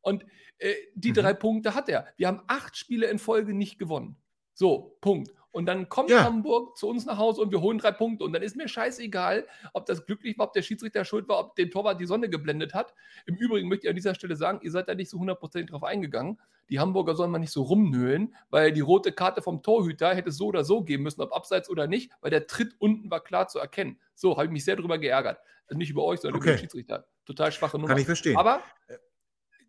Und 0.00 0.24
äh, 0.58 0.74
die 0.94 1.10
mhm. 1.10 1.14
drei 1.14 1.34
Punkte 1.34 1.74
hat 1.74 1.88
er. 1.88 2.06
Wir 2.16 2.28
haben 2.28 2.42
acht 2.46 2.76
Spiele 2.76 3.06
in 3.06 3.18
Folge 3.18 3.52
nicht 3.52 3.78
gewonnen. 3.78 4.16
So, 4.54 4.96
Punkt. 5.00 5.30
Und 5.56 5.64
dann 5.64 5.88
kommt 5.88 6.10
ja. 6.10 6.22
Hamburg 6.22 6.76
zu 6.76 6.86
uns 6.86 7.06
nach 7.06 7.16
Hause 7.16 7.40
und 7.40 7.50
wir 7.50 7.62
holen 7.62 7.78
drei 7.78 7.90
Punkte. 7.90 8.24
Und 8.24 8.34
dann 8.34 8.42
ist 8.42 8.56
mir 8.56 8.68
scheißegal, 8.68 9.46
ob 9.72 9.86
das 9.86 10.04
glücklich 10.04 10.36
war, 10.36 10.48
ob 10.48 10.52
der 10.52 10.60
Schiedsrichter 10.60 11.06
schuld 11.06 11.30
war, 11.30 11.40
ob 11.40 11.56
dem 11.56 11.70
Torwart 11.70 11.98
die 11.98 12.04
Sonne 12.04 12.28
geblendet 12.28 12.74
hat. 12.74 12.92
Im 13.24 13.36
Übrigen 13.36 13.66
möchte 13.66 13.86
ich 13.86 13.88
an 13.88 13.96
dieser 13.96 14.14
Stelle 14.14 14.36
sagen, 14.36 14.60
ihr 14.60 14.70
seid 14.70 14.86
da 14.86 14.94
nicht 14.94 15.08
so 15.08 15.18
hundertprozentig 15.18 15.70
drauf 15.70 15.82
eingegangen. 15.82 16.38
Die 16.68 16.78
Hamburger 16.78 17.14
sollen 17.14 17.30
mal 17.30 17.38
nicht 17.38 17.52
so 17.52 17.62
rumnöhlen, 17.62 18.36
weil 18.50 18.70
die 18.70 18.82
rote 18.82 19.12
Karte 19.12 19.40
vom 19.40 19.62
Torhüter 19.62 20.14
hätte 20.14 20.28
es 20.28 20.36
so 20.36 20.48
oder 20.48 20.62
so 20.62 20.82
geben 20.82 21.04
müssen, 21.04 21.22
ob 21.22 21.34
abseits 21.34 21.70
oder 21.70 21.86
nicht, 21.86 22.12
weil 22.20 22.30
der 22.30 22.46
Tritt 22.46 22.74
unten 22.78 23.10
war 23.10 23.24
klar 23.24 23.48
zu 23.48 23.58
erkennen. 23.58 23.98
So, 24.14 24.32
habe 24.32 24.44
ich 24.44 24.50
mich 24.50 24.66
sehr 24.66 24.76
darüber 24.76 24.98
geärgert. 24.98 25.38
Also 25.68 25.78
nicht 25.78 25.88
über 25.88 26.04
euch, 26.04 26.20
sondern 26.20 26.38
okay. 26.38 26.50
über 26.50 26.56
den 26.56 26.60
Schiedsrichter. 26.60 27.06
Total 27.24 27.50
schwache 27.50 27.78
Nummer. 27.78 27.88
Kann 27.88 27.98
ich 27.98 28.04
verstehen. 28.04 28.36
Aber 28.36 28.60
äh, 28.88 28.98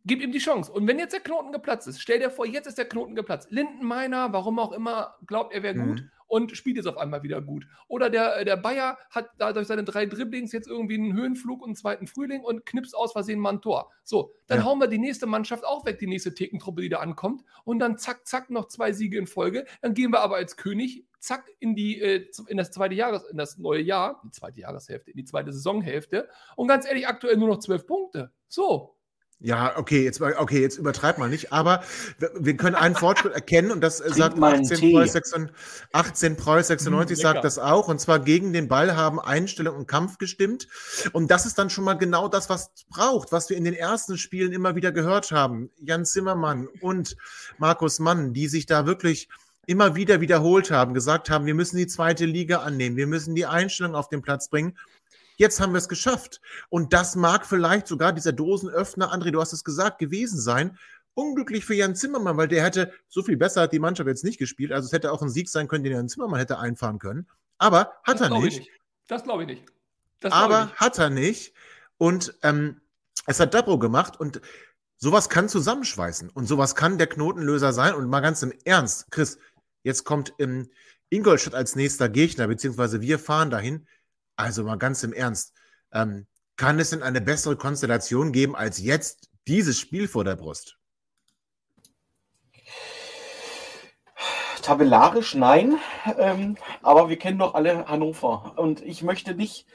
gib 0.07 0.21
ihm 0.21 0.31
die 0.31 0.39
Chance. 0.39 0.71
Und 0.71 0.87
wenn 0.87 0.97
jetzt 0.97 1.13
der 1.13 1.19
Knoten 1.19 1.51
geplatzt 1.51 1.87
ist, 1.87 2.01
stell 2.01 2.19
dir 2.19 2.31
vor, 2.31 2.47
jetzt 2.47 2.65
ist 2.65 2.77
der 2.77 2.87
Knoten 2.87 3.13
geplatzt. 3.13 3.51
Lindenmeiner, 3.51 4.33
warum 4.33 4.57
auch 4.57 4.71
immer, 4.71 5.15
glaubt, 5.27 5.53
er 5.53 5.63
wäre 5.63 5.75
mhm. 5.75 5.87
gut 5.87 6.03
und 6.27 6.55
spielt 6.55 6.75
jetzt 6.75 6.87
auf 6.87 6.97
einmal 6.97 7.23
wieder 7.23 7.41
gut. 7.41 7.65
Oder 7.87 8.09
der, 8.09 8.43
der 8.43 8.57
Bayer 8.57 8.97
hat 9.09 9.29
dadurch 9.37 9.67
seine 9.67 9.83
drei 9.83 10.05
Dribblings 10.05 10.51
jetzt 10.51 10.67
irgendwie 10.67 10.95
einen 10.95 11.13
Höhenflug 11.13 11.61
und 11.61 11.69
einen 11.69 11.75
zweiten 11.75 12.07
Frühling 12.07 12.41
und 12.41 12.65
knipst 12.65 12.95
aus 12.95 13.13
Versehen 13.13 13.39
mal 13.39 13.53
ein 13.53 13.61
Tor. 13.61 13.91
So, 14.03 14.33
dann 14.47 14.59
ja. 14.59 14.65
hauen 14.65 14.79
wir 14.79 14.87
die 14.87 14.97
nächste 14.97 15.25
Mannschaft 15.25 15.65
auch 15.65 15.85
weg, 15.85 15.99
die 15.99 16.07
nächste 16.07 16.33
Thekentruppe, 16.33 16.81
die 16.81 16.89
da 16.89 16.99
ankommt. 16.99 17.43
Und 17.63 17.79
dann 17.79 17.97
zack, 17.97 18.27
zack, 18.27 18.49
noch 18.49 18.67
zwei 18.67 18.91
Siege 18.91 19.17
in 19.17 19.27
Folge. 19.27 19.65
Dann 19.81 19.93
gehen 19.93 20.11
wir 20.11 20.19
aber 20.19 20.35
als 20.35 20.57
König 20.57 21.05
zack 21.19 21.49
in 21.59 21.75
die 21.75 21.99
äh, 21.99 22.29
in 22.47 22.57
das 22.57 22.71
zweite 22.71 22.93
Jahres 22.93 23.23
in 23.23 23.37
das 23.37 23.57
neue 23.57 23.81
Jahr, 23.81 24.21
die 24.23 24.31
zweite 24.31 24.61
Jahreshälfte, 24.61 25.11
in 25.11 25.17
die 25.17 25.25
zweite 25.25 25.51
Saisonhälfte 25.51 26.29
und 26.55 26.67
ganz 26.67 26.85
ehrlich 26.85 27.07
aktuell 27.07 27.37
nur 27.37 27.47
noch 27.47 27.59
zwölf 27.59 27.87
Punkte. 27.87 28.31
So, 28.47 28.96
Ja, 29.39 29.77
okay, 29.77 30.03
jetzt, 30.03 30.19
okay, 30.19 30.61
jetzt 30.61 30.77
übertreib 30.77 31.19
mal 31.19 31.29
nicht, 31.29 31.53
aber 31.53 31.83
wir, 32.39 32.57
können 32.57 32.75
einen 32.75 32.95
Fortschritt 32.95 33.33
erkennen 33.33 33.69
und 33.69 33.81
das 33.81 33.97
sagt 34.05 34.41
18 34.41 34.91
Preuß, 34.91 35.11
96, 35.11 35.55
18 35.93 36.37
Preuß 36.37 36.67
96 36.67 37.19
sagt 37.19 37.43
das 37.43 37.59
auch 37.59 37.87
und 37.87 38.01
zwar 38.01 38.17
gegen 38.17 38.51
den 38.51 38.67
Ball 38.67 38.95
haben 38.95 39.19
Einstellung 39.19 39.75
und 39.75 39.87
Kampf 39.87 40.17
gestimmt. 40.17 40.67
Und 41.13 41.29
das 41.29 41.45
ist 41.45 41.59
dann 41.59 41.69
schon 41.69 41.83
mal 41.83 41.93
genau 41.93 42.27
das, 42.27 42.49
was 42.49 42.71
braucht, 42.89 43.31
was 43.31 43.47
wir 43.51 43.57
in 43.57 43.63
den 43.63 43.75
ersten 43.75 44.17
Spielen 44.17 44.53
immer 44.53 44.75
wieder 44.75 44.91
gehört 44.91 45.31
haben. 45.31 45.69
Jan 45.77 46.03
Zimmermann 46.03 46.67
und 46.81 47.15
Markus 47.59 47.99
Mann, 47.99 48.33
die 48.33 48.47
sich 48.47 48.65
da 48.65 48.87
wirklich 48.87 49.29
immer 49.67 49.95
wieder 49.95 50.19
wiederholt 50.19 50.71
haben, 50.71 50.95
gesagt 50.95 51.29
haben, 51.29 51.45
wir 51.45 51.53
müssen 51.53 51.77
die 51.77 51.87
zweite 51.87 52.25
Liga 52.25 52.61
annehmen, 52.61 52.95
wir 52.95 53.05
müssen 53.05 53.35
die 53.35 53.45
Einstellung 53.45 53.93
auf 53.93 54.09
den 54.09 54.23
Platz 54.23 54.49
bringen 54.49 54.77
Jetzt 55.37 55.59
haben 55.61 55.73
wir 55.73 55.77
es 55.77 55.87
geschafft. 55.87 56.41
Und 56.69 56.93
das 56.93 57.15
mag 57.15 57.45
vielleicht 57.45 57.87
sogar 57.87 58.11
dieser 58.11 58.33
Dosenöffner, 58.33 59.13
André, 59.13 59.31
du 59.31 59.39
hast 59.39 59.53
es 59.53 59.63
gesagt, 59.63 59.99
gewesen 59.99 60.39
sein. 60.39 60.77
Unglücklich 61.13 61.65
für 61.65 61.73
Jan 61.73 61.95
Zimmermann, 61.95 62.37
weil 62.37 62.47
der 62.47 62.63
hätte, 62.63 62.91
so 63.07 63.23
viel 63.23 63.37
besser 63.37 63.61
hat 63.61 63.73
die 63.73 63.79
Mannschaft 63.79 64.07
jetzt 64.07 64.23
nicht 64.23 64.37
gespielt. 64.37 64.71
Also 64.71 64.87
es 64.87 64.91
hätte 64.91 65.11
auch 65.11 65.21
ein 65.21 65.29
Sieg 65.29 65.49
sein 65.49 65.67
können, 65.67 65.83
den 65.83 65.93
Jan 65.93 66.09
Zimmermann 66.09 66.39
hätte 66.39 66.59
einfahren 66.59 66.99
können. 66.99 67.27
Aber 67.57 67.93
hat 68.03 68.19
das 68.19 68.29
er 68.29 68.39
nicht. 68.39 68.59
nicht. 68.59 68.71
Das 69.07 69.23
glaube 69.23 69.43
ich 69.43 69.49
nicht. 69.49 69.65
Das 70.19 70.33
Aber 70.33 70.65
nicht. 70.65 70.75
hat 70.75 70.99
er 70.99 71.09
nicht. 71.09 71.53
Und 71.97 72.35
ähm, 72.43 72.81
es 73.25 73.39
hat 73.39 73.53
Dabro 73.53 73.77
gemacht 73.77 74.19
und 74.19 74.41
sowas 74.97 75.29
kann 75.29 75.49
zusammenschweißen. 75.49 76.29
Und 76.29 76.47
sowas 76.47 76.75
kann 76.75 76.97
der 76.97 77.07
Knotenlöser 77.07 77.73
sein. 77.73 77.93
Und 77.93 78.09
mal 78.09 78.21
ganz 78.21 78.41
im 78.43 78.53
Ernst, 78.65 79.11
Chris, 79.11 79.39
jetzt 79.83 80.03
kommt 80.03 80.33
ähm, 80.39 80.69
Ingolstadt 81.09 81.55
als 81.55 81.75
nächster 81.75 82.09
Gegner, 82.09 82.47
beziehungsweise 82.47 83.01
wir 83.01 83.19
fahren 83.19 83.49
dahin. 83.49 83.87
Also 84.37 84.63
mal 84.63 84.77
ganz 84.77 85.03
im 85.03 85.11
Ernst. 85.11 85.53
Ähm, 85.91 86.27
kann 86.55 86.79
es 86.79 86.91
denn 86.91 87.03
eine 87.03 87.21
bessere 87.21 87.57
Konstellation 87.57 88.31
geben 88.31 88.55
als 88.55 88.79
jetzt 88.79 89.29
dieses 89.47 89.79
Spiel 89.79 90.07
vor 90.07 90.23
der 90.23 90.35
Brust? 90.35 90.77
Tabellarisch 94.61 95.33
nein, 95.35 95.77
ähm, 96.17 96.57
aber 96.81 97.09
wir 97.09 97.17
kennen 97.17 97.39
doch 97.39 97.53
alle 97.53 97.87
Hannover. 97.87 98.57
Und 98.57 98.81
ich 98.81 99.01
möchte 99.01 99.33
nicht 99.33 99.65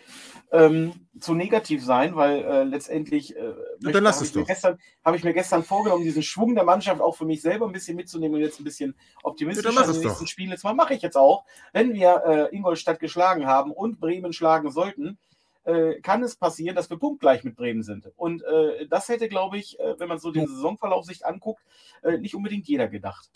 ähm, 0.53 0.93
zu 1.19 1.35
negativ 1.35 1.83
sein, 1.83 2.15
weil 2.15 2.45
äh, 2.45 2.65
letztendlich 2.65 3.35
äh, 3.35 3.55
dann 3.81 4.05
lass 4.05 4.21
es 4.21 4.33
doch. 4.33 4.47
Gestern, 4.47 4.79
habe 5.05 5.17
ich 5.17 5.25
mir 5.25 5.33
gestern 5.33 5.65
vorgenommen, 5.65 6.05
diesen 6.05 6.23
Schwung 6.23 6.55
der 6.55 6.65
Mannschaft 6.65 7.01
auch 7.01 7.17
für 7.17 7.25
mich 7.25 7.41
selber 7.41 7.67
ein 7.67 7.73
bisschen 7.73 7.97
mitzunehmen 7.97 8.37
und 8.37 8.43
jetzt 8.43 8.61
ein 8.61 8.65
bisschen 8.65 8.95
optimistischer 9.23 9.73
ja, 9.73 9.85
in 9.85 9.93
den 9.93 10.03
nächsten 10.03 10.27
Spielen. 10.27 10.51
Jetzt 10.51 10.65
mache 10.65 10.95
ich 10.95 11.03
jetzt 11.03 11.17
auch. 11.17 11.45
Wenn 11.73 11.95
wir 11.95 12.23
äh, 12.27 12.55
Ingolstadt 12.55 13.01
geschlagen 13.01 13.47
haben 13.47 13.73
und 13.73 13.99
Bremen 13.99 14.35
schlagen 14.35 14.71
sollten, 14.71 15.19
äh, 15.65 16.01
kann 16.01 16.23
es 16.23 16.37
passieren, 16.37 16.77
dass 16.77 16.91
wir 16.91 16.99
punktgleich 16.99 17.45
mit 17.45 17.57
Bremen 17.57 17.83
sind. 17.83 18.11
Und 18.17 18.43
äh, 18.43 18.87
das 18.89 19.09
hätte, 19.09 19.29
glaube 19.29 19.57
ich, 19.57 19.81
äh, 19.81 19.99
wenn 19.99 20.09
man 20.09 20.19
so 20.19 20.33
den 20.33 20.47
Saisonverlauf 20.47 21.07
sich 21.07 21.25
anguckt, 21.25 21.63
äh, 22.03 22.19
nicht 22.19 22.35
unbedingt 22.35 22.69
jeder 22.69 22.89
gedacht. 22.89 23.31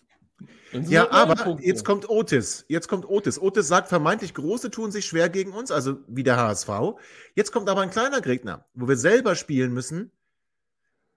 Ja, 0.73 1.11
aber 1.11 1.59
jetzt 1.61 1.85
kommt 1.85 2.09
Otis. 2.09 2.65
Jetzt 2.69 2.89
kommt 2.89 3.09
Otis. 3.09 3.41
Otis 3.41 3.69
sagt 3.69 3.89
vermeintlich, 3.89 4.35
Große 4.35 4.71
tun 4.71 4.91
sich 4.91 5.07
schwer 5.07 5.29
gegen 5.29 5.53
uns, 5.53 5.71
also 5.71 5.99
wie 6.09 6.23
der 6.23 6.37
HSV. 6.37 6.69
Jetzt 7.35 7.53
kommt 7.53 7.69
aber 7.69 7.81
ein 7.81 7.91
kleiner 7.91 8.21
Gegner, 8.21 8.67
wo 8.75 8.89
wir 8.89 8.97
selber 8.97 9.35
spielen 9.35 9.73
müssen. 9.73 10.13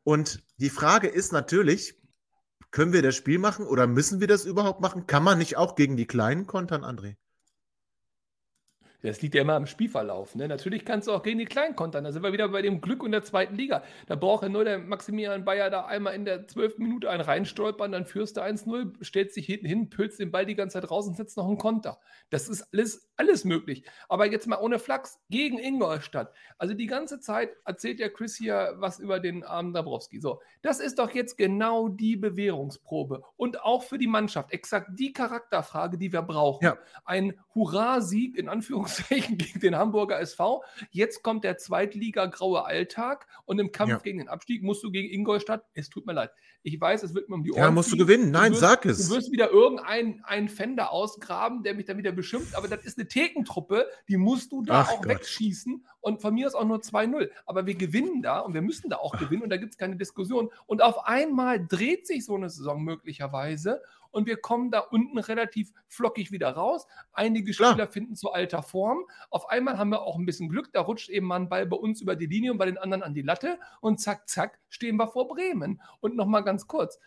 Und 0.03 0.43
die 0.57 0.69
Frage 0.69 1.07
ist 1.07 1.33
natürlich, 1.33 1.95
können 2.71 2.93
wir 2.93 3.01
das 3.01 3.15
Spiel 3.15 3.39
machen 3.39 3.65
oder 3.65 3.87
müssen 3.87 4.19
wir 4.19 4.27
das 4.27 4.45
überhaupt 4.45 4.81
machen? 4.81 5.07
Kann 5.07 5.23
man 5.23 5.37
nicht 5.37 5.57
auch 5.57 5.75
gegen 5.75 5.97
die 5.97 6.07
Kleinen 6.07 6.47
kontern, 6.47 6.83
André? 6.83 7.15
Das 9.01 9.21
liegt 9.21 9.33
ja 9.33 9.41
immer 9.41 9.53
am 9.53 9.65
Spielverlauf. 9.65 10.35
Ne? 10.35 10.47
Natürlich 10.47 10.83
kannst 10.83 11.07
du 11.07 11.13
auch 11.13 11.23
gegen 11.23 11.39
die 11.39 11.45
Kleinen 11.45 11.75
kontern. 11.75 12.03
Da 12.03 12.11
sind 12.11 12.21
wir 12.21 12.33
wieder 12.33 12.49
bei 12.49 12.61
dem 12.61 12.81
Glück 12.81 13.03
in 13.05 13.13
der 13.13 13.23
zweiten 13.23 13.55
Liga. 13.55 13.81
Da 14.07 14.15
braucht 14.15 14.43
ja 14.43 14.49
nur 14.49 14.65
der 14.65 14.77
Maximilian 14.77 15.45
Bayer 15.45 15.69
da 15.69 15.85
einmal 15.85 16.15
in 16.15 16.25
der 16.25 16.47
zwölften 16.47 16.83
Minute 16.83 17.09
einen 17.09 17.21
reinstolpern, 17.21 17.93
dann 17.93 18.05
führst 18.05 18.35
du 18.35 18.41
1-0, 18.41 19.01
stellst 19.03 19.37
dich 19.37 19.45
hinten 19.45 19.67
hin, 19.67 19.89
pülst 19.89 20.19
den 20.19 20.31
Ball 20.31 20.45
die 20.45 20.55
ganze 20.55 20.81
Zeit 20.81 20.91
raus 20.91 21.07
und 21.07 21.15
setzt 21.15 21.37
noch 21.37 21.47
einen 21.47 21.57
Konter. 21.57 21.99
Das 22.29 22.49
ist 22.49 22.67
alles, 22.73 23.09
alles 23.15 23.45
möglich. 23.45 23.83
Aber 24.09 24.29
jetzt 24.29 24.47
mal 24.47 24.59
ohne 24.59 24.79
Flachs 24.79 25.19
gegen 25.29 25.59
Ingolstadt. 25.59 26.33
Also 26.57 26.73
die 26.73 26.87
ganze 26.87 27.21
Zeit 27.21 27.51
erzählt 27.63 28.01
ja 28.01 28.09
Chris 28.09 28.35
hier 28.35 28.73
was 28.77 28.99
über 28.99 29.21
den 29.21 29.45
armen 29.45 29.73
Dabrowski. 29.73 30.19
So, 30.19 30.41
das 30.61 30.81
ist 30.81 30.99
doch 30.99 31.11
jetzt 31.11 31.37
genau 31.37 31.87
die 31.87 32.17
Bewährungsprobe. 32.17 33.23
Und 33.37 33.61
auch 33.63 33.83
für 33.83 33.97
die 33.97 34.07
Mannschaft. 34.07 34.51
Exakt 34.51 34.89
die 34.99 35.13
Charakterfrage, 35.13 35.97
die 35.97 36.11
wir 36.11 36.21
brauchen. 36.21 36.65
Ja. 36.65 36.77
Ein 37.05 37.39
Hurra-Sieg 37.55 38.37
in 38.37 38.49
Anführungszeichen 38.49 38.88
Anführungszeichen 38.89 39.37
gegen 39.37 39.59
den 39.59 39.75
Hamburger 39.75 40.19
SV. 40.19 40.63
Jetzt 40.91 41.23
kommt 41.23 41.43
der 41.43 41.57
Zweitliga-graue 41.57 42.65
Alltag 42.65 43.27
und 43.45 43.59
im 43.59 43.71
Kampf 43.71 43.91
ja. 43.91 43.97
gegen 43.99 44.19
den 44.19 44.27
Abstieg 44.27 44.63
musst 44.63 44.83
du 44.83 44.91
gegen 44.91 45.09
Ingolstadt, 45.09 45.65
es 45.73 45.89
tut 45.89 46.05
mir 46.05 46.13
leid, 46.13 46.31
ich 46.61 46.79
weiß, 46.79 47.03
es 47.03 47.13
wird 47.13 47.29
mir 47.29 47.35
um 47.35 47.43
die 47.43 47.51
Ohren. 47.51 47.61
Ja, 47.61 47.71
musst 47.71 47.89
ziehen. 47.89 47.99
du 47.99 48.05
gewinnen. 48.05 48.31
Nein, 48.31 48.51
du 48.51 48.51
wirst, 48.51 48.61
sag 48.61 48.85
es. 48.85 49.07
Du 49.07 49.15
wirst 49.15 49.31
wieder 49.31 49.49
irgendeinen 49.49 50.49
Fender 50.49 50.91
ausgraben, 50.91 51.63
der 51.63 51.73
mich 51.73 51.85
dann 51.85 51.97
wieder 51.97 52.11
beschimpft, 52.11 52.55
aber 52.55 52.67
das 52.67 52.83
ist 52.83 52.97
eine 52.97 53.07
Thekentruppe, 53.07 53.87
die 54.07 54.17
musst 54.17 54.51
du 54.51 54.63
da 54.63 54.81
Ach 54.81 54.89
auch 54.91 54.97
Gott. 54.97 55.07
wegschießen 55.07 55.85
und 56.01 56.21
von 56.21 56.33
mir 56.33 56.47
ist 56.47 56.55
auch 56.55 56.65
nur 56.65 56.79
2-0. 56.79 57.29
Aber 57.45 57.65
wir 57.65 57.75
gewinnen 57.75 58.21
da 58.21 58.39
und 58.39 58.53
wir 58.53 58.61
müssen 58.61 58.89
da 58.89 58.97
auch 58.97 59.17
gewinnen 59.17 59.43
und 59.43 59.49
da 59.49 59.57
gibt 59.57 59.71
es 59.71 59.77
keine 59.77 59.95
Diskussion. 59.95 60.49
Und 60.65 60.81
auf 60.81 61.05
einmal 61.05 61.65
dreht 61.65 62.07
sich 62.07 62.25
so 62.25 62.35
eine 62.35 62.49
Saison 62.49 62.83
möglicherweise 62.83 63.81
und 64.11 64.27
wir 64.27 64.37
kommen 64.37 64.71
da 64.71 64.79
unten 64.79 65.17
relativ 65.17 65.71
flockig 65.87 66.31
wieder 66.31 66.51
raus. 66.51 66.87
Einige 67.11 67.53
Spieler 67.53 67.75
Klar. 67.75 67.87
finden 67.87 68.15
zu 68.15 68.31
alter 68.31 68.63
Form. 68.63 69.05
Auf 69.29 69.49
einmal 69.49 69.77
haben 69.77 69.89
wir 69.89 70.01
auch 70.01 70.17
ein 70.17 70.25
bisschen 70.25 70.49
Glück, 70.49 70.71
da 70.73 70.81
rutscht 70.81 71.09
eben 71.09 71.27
mal 71.27 71.37
ein 71.37 71.49
Ball 71.49 71.65
bei 71.65 71.77
uns 71.77 72.01
über 72.01 72.15
die 72.15 72.25
Linie 72.25 72.51
und 72.51 72.57
bei 72.57 72.65
den 72.65 72.77
anderen 72.77 73.03
an 73.03 73.13
die 73.13 73.21
Latte 73.21 73.59
und 73.81 73.99
zack, 73.99 74.27
zack, 74.27 74.59
stehen 74.69 74.97
wir 74.97 75.07
vor 75.07 75.27
Bremen. 75.27 75.81
Und 75.99 76.15
nochmal 76.15 76.43
ganz 76.43 76.67
kurz. 76.67 76.99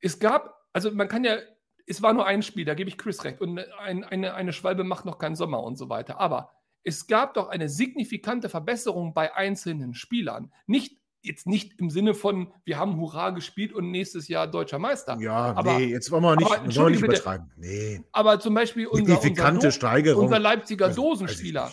Es 0.00 0.18
gab, 0.18 0.66
also 0.72 0.90
man 0.90 1.08
kann 1.08 1.24
ja, 1.24 1.38
es 1.86 2.02
war 2.02 2.12
nur 2.12 2.26
ein 2.26 2.42
Spiel, 2.42 2.64
da 2.64 2.74
gebe 2.74 2.88
ich 2.88 2.98
Chris 2.98 3.24
recht. 3.24 3.40
Und 3.40 3.58
ein, 3.58 4.04
eine, 4.04 4.34
eine 4.34 4.52
Schwalbe 4.52 4.84
macht 4.84 5.04
noch 5.04 5.18
keinen 5.18 5.36
Sommer 5.36 5.62
und 5.62 5.76
so 5.76 5.88
weiter. 5.88 6.20
Aber 6.20 6.52
es 6.82 7.06
gab 7.06 7.34
doch 7.34 7.48
eine 7.48 7.68
signifikante 7.68 8.48
Verbesserung 8.48 9.12
bei 9.12 9.34
einzelnen 9.34 9.94
Spielern. 9.94 10.52
Nicht 10.66 10.99
jetzt 11.22 11.46
nicht 11.46 11.78
im 11.78 11.90
Sinne 11.90 12.14
von, 12.14 12.52
wir 12.64 12.78
haben 12.78 12.96
Hurra 12.96 13.30
gespielt 13.30 13.72
und 13.72 13.90
nächstes 13.90 14.28
Jahr 14.28 14.46
deutscher 14.46 14.78
Meister. 14.78 15.18
Ja, 15.20 15.54
aber, 15.54 15.78
nee, 15.78 15.86
jetzt 15.86 16.10
wollen 16.10 16.22
wir 16.22 16.36
nicht, 16.36 16.46
aber, 16.46 16.60
wollen 16.64 16.74
wir 16.76 16.90
nicht 16.90 17.02
übertreiben. 17.02 17.52
Nee. 17.56 18.02
Aber 18.12 18.40
zum 18.40 18.54
Beispiel 18.54 18.86
unser, 18.86 19.22
unser, 19.22 20.16
unser 20.16 20.38
Leipziger 20.38 20.86
also, 20.86 21.02
Dosenspieler. 21.02 21.72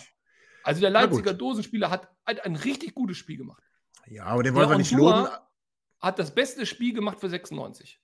Also 0.64 0.80
der 0.80 0.90
Leipziger 0.90 1.32
Dosenspieler 1.32 1.90
hat, 1.90 2.08
hat 2.26 2.44
ein 2.44 2.56
richtig 2.56 2.94
gutes 2.94 3.16
Spiel 3.16 3.38
gemacht. 3.38 3.62
Ja, 4.06 4.24
aber 4.24 4.42
den 4.42 4.54
wollen 4.54 4.68
der 4.68 4.74
wir 4.74 4.78
nicht 4.78 4.92
loben. 4.92 5.28
Hat 6.00 6.18
das 6.18 6.34
beste 6.34 6.66
Spiel 6.66 6.94
gemacht 6.94 7.20
für 7.20 7.28
96. 7.28 8.00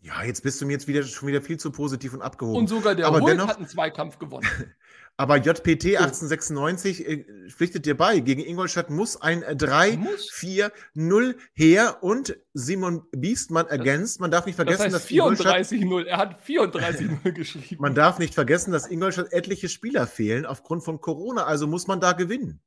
Ja, 0.00 0.22
jetzt 0.22 0.42
bist 0.42 0.60
du 0.60 0.66
mir 0.66 0.72
jetzt 0.72 0.86
wieder 0.86 1.02
schon 1.02 1.28
wieder 1.28 1.42
viel 1.42 1.58
zu 1.58 1.70
positiv 1.70 2.14
und 2.14 2.22
abgehoben. 2.22 2.58
Und 2.58 2.68
sogar 2.68 2.94
der 2.94 3.06
aber 3.06 3.20
Hult 3.20 3.32
dennoch, 3.32 3.48
hat 3.48 3.58
einen 3.58 3.68
Zweikampf 3.68 4.18
gewonnen. 4.18 4.46
Aber 5.20 5.36
JPT 5.36 5.96
1896 5.98 7.08
äh, 7.08 7.24
pflichtet 7.50 7.86
dir 7.86 7.96
bei. 7.96 8.20
Gegen 8.20 8.40
Ingolstadt 8.40 8.88
muss 8.88 9.20
ein 9.20 9.42
3-4-0 9.42 11.34
her 11.54 11.98
und 12.02 12.38
Simon 12.54 13.02
Biestmann 13.10 13.66
ergänzt. 13.66 14.20
Man 14.20 14.30
darf 14.30 14.46
nicht 14.46 14.54
vergessen, 14.54 14.92
das 14.92 15.10
heißt 15.10 15.10
dass 15.10 15.10
34-0. 15.10 16.04
Er 16.04 16.18
hat 16.18 16.40
34-0 16.46 17.32
geschrieben. 17.32 17.82
Man 17.82 17.96
darf 17.96 18.20
nicht 18.20 18.32
vergessen, 18.32 18.70
dass 18.70 18.88
Ingolstadt 18.88 19.32
etliche 19.32 19.68
Spieler 19.68 20.06
fehlen 20.06 20.46
aufgrund 20.46 20.84
von 20.84 21.00
Corona. 21.00 21.46
Also 21.46 21.66
muss 21.66 21.88
man 21.88 21.98
da 22.00 22.12
gewinnen. 22.12 22.60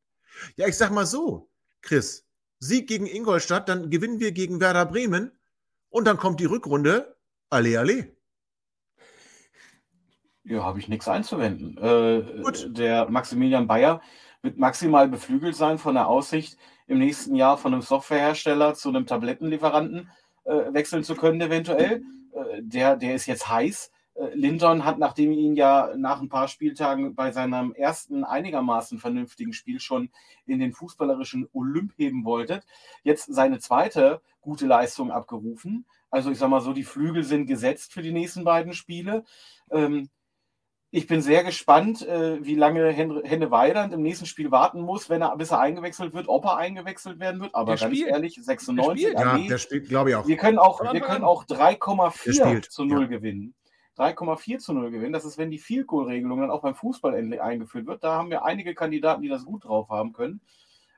Ja, 0.58 0.68
ich 0.68 0.76
sag 0.76 0.92
mal 0.92 1.06
so, 1.06 1.50
Chris. 1.82 2.28
Sieg 2.60 2.86
gegen 2.88 3.08
Ingolstadt, 3.08 3.70
dann 3.70 3.90
gewinnen 3.90 4.20
wir 4.20 4.34
gegen 4.34 4.60
Werder 4.60 4.86
Bremen 4.86 5.32
und 5.90 6.06
dann 6.06 6.18
kommt 6.18 6.42
die 6.42 6.46
Rückrunde. 6.46 7.16
Alle, 7.52 7.78
alle. 7.78 8.16
Ja, 10.46 10.64
habe 10.64 10.80
ich 10.80 10.88
nichts 10.88 11.10
einzuwenden. 11.10 11.78
Äh, 11.78 12.72
der 12.72 13.10
Maximilian 13.10 13.68
Bayer 13.68 14.02
wird 14.42 14.58
maximal 14.58 15.10
beflügelt 15.10 15.58
sein 15.58 15.78
von 15.78 15.96
der 15.96 16.08
Aussicht, 16.08 16.58
im 16.88 17.00
nächsten 17.00 17.36
Jahr 17.36 17.58
von 17.58 17.74
einem 17.74 17.82
Softwarehersteller 17.82 18.74
zu 18.74 18.88
einem 18.88 19.06
Tablettenlieferanten 19.06 20.10
äh, 20.46 20.74
wechseln 20.74 21.04
zu 21.04 21.14
können, 21.16 21.42
eventuell. 21.42 22.04
Äh, 22.34 22.62
der, 22.62 22.96
der 22.96 23.16
ist 23.16 23.26
jetzt 23.26 23.50
heiß. 23.50 23.92
Äh, 24.16 24.34
Linton 24.34 24.86
hat, 24.86 24.98
nachdem 24.98 25.34
ihr 25.34 25.40
ihn 25.40 25.58
ja 25.58 25.92
nach 25.98 26.22
ein 26.22 26.30
paar 26.30 26.48
Spieltagen 26.48 27.16
bei 27.16 27.34
seinem 27.34 27.74
ersten 27.74 28.24
einigermaßen 28.24 28.98
vernünftigen 28.98 29.52
Spiel 29.52 29.82
schon 29.82 30.10
in 30.46 30.60
den 30.60 30.72
fußballerischen 30.72 31.50
Olymp 31.52 31.92
heben 31.98 32.24
wolltet, 32.24 32.66
jetzt 33.04 33.26
seine 33.26 33.60
zweite 33.60 34.22
gute 34.40 34.68
Leistung 34.68 35.12
abgerufen. 35.12 35.86
Also 36.12 36.30
ich 36.30 36.38
sage 36.38 36.52
mal 36.52 36.62
so, 36.62 36.74
die 36.74 36.84
Flügel 36.84 37.24
sind 37.24 37.48
gesetzt 37.48 37.94
für 37.94 38.02
die 38.02 38.12
nächsten 38.12 38.44
beiden 38.44 38.74
Spiele. 38.74 39.24
Ähm, 39.72 40.10
ich 40.94 41.08
bin 41.08 41.22
sehr 41.22 41.46
gespannt, 41.46 42.06
äh, 42.06 42.44
wie 42.46 42.56
lange 42.56 42.92
Henne 42.92 43.50
Weidand 43.50 43.94
im 43.94 44.02
nächsten 44.02 44.26
Spiel 44.26 44.52
warten 44.52 44.82
muss, 44.82 45.10
wenn 45.10 45.22
er, 45.22 45.38
bis 45.38 45.52
er 45.52 45.62
eingewechselt 45.62 46.14
wird, 46.14 46.28
ob 46.28 46.44
er 46.44 46.58
eingewechselt 46.58 47.18
werden 47.18 47.40
wird. 47.40 47.56
Aber 47.56 47.76
der 47.76 47.88
ganz 47.88 47.96
spielt. 47.96 48.10
ehrlich, 48.10 48.36
96. 48.42 49.14
Der 49.14 49.14
ja, 49.14 49.38
der 49.38 49.58
spielt, 49.58 49.88
glaube 49.88 50.10
ich 50.10 50.16
auch. 50.18 50.28
Wir 50.28 50.36
können 50.36 50.60
auch, 50.60 50.82
wir 50.82 51.00
können 51.00 51.24
auch 51.24 51.46
3,4 51.46 52.70
zu 52.70 52.84
0 52.84 53.04
ja. 53.04 53.08
gewinnen. 53.08 53.56
3,4 53.98 54.58
zu 54.60 54.74
0 54.74 54.92
gewinnen. 54.92 55.14
Das 55.14 55.24
ist, 55.24 55.38
wenn 55.38 55.50
die 55.50 55.60
Field-Goal-Regelung 55.60 56.42
dann 56.42 56.52
auch 56.52 56.62
beim 56.62 56.76
Fußball 56.76 57.14
endlich 57.14 57.42
eingeführt 57.42 57.88
wird. 57.88 58.04
Da 58.04 58.16
haben 58.16 58.30
wir 58.30 58.44
einige 58.44 58.76
Kandidaten, 58.76 59.22
die 59.22 59.30
das 59.30 59.46
gut 59.46 59.64
drauf 59.64 59.88
haben 59.90 60.12
können. 60.12 60.42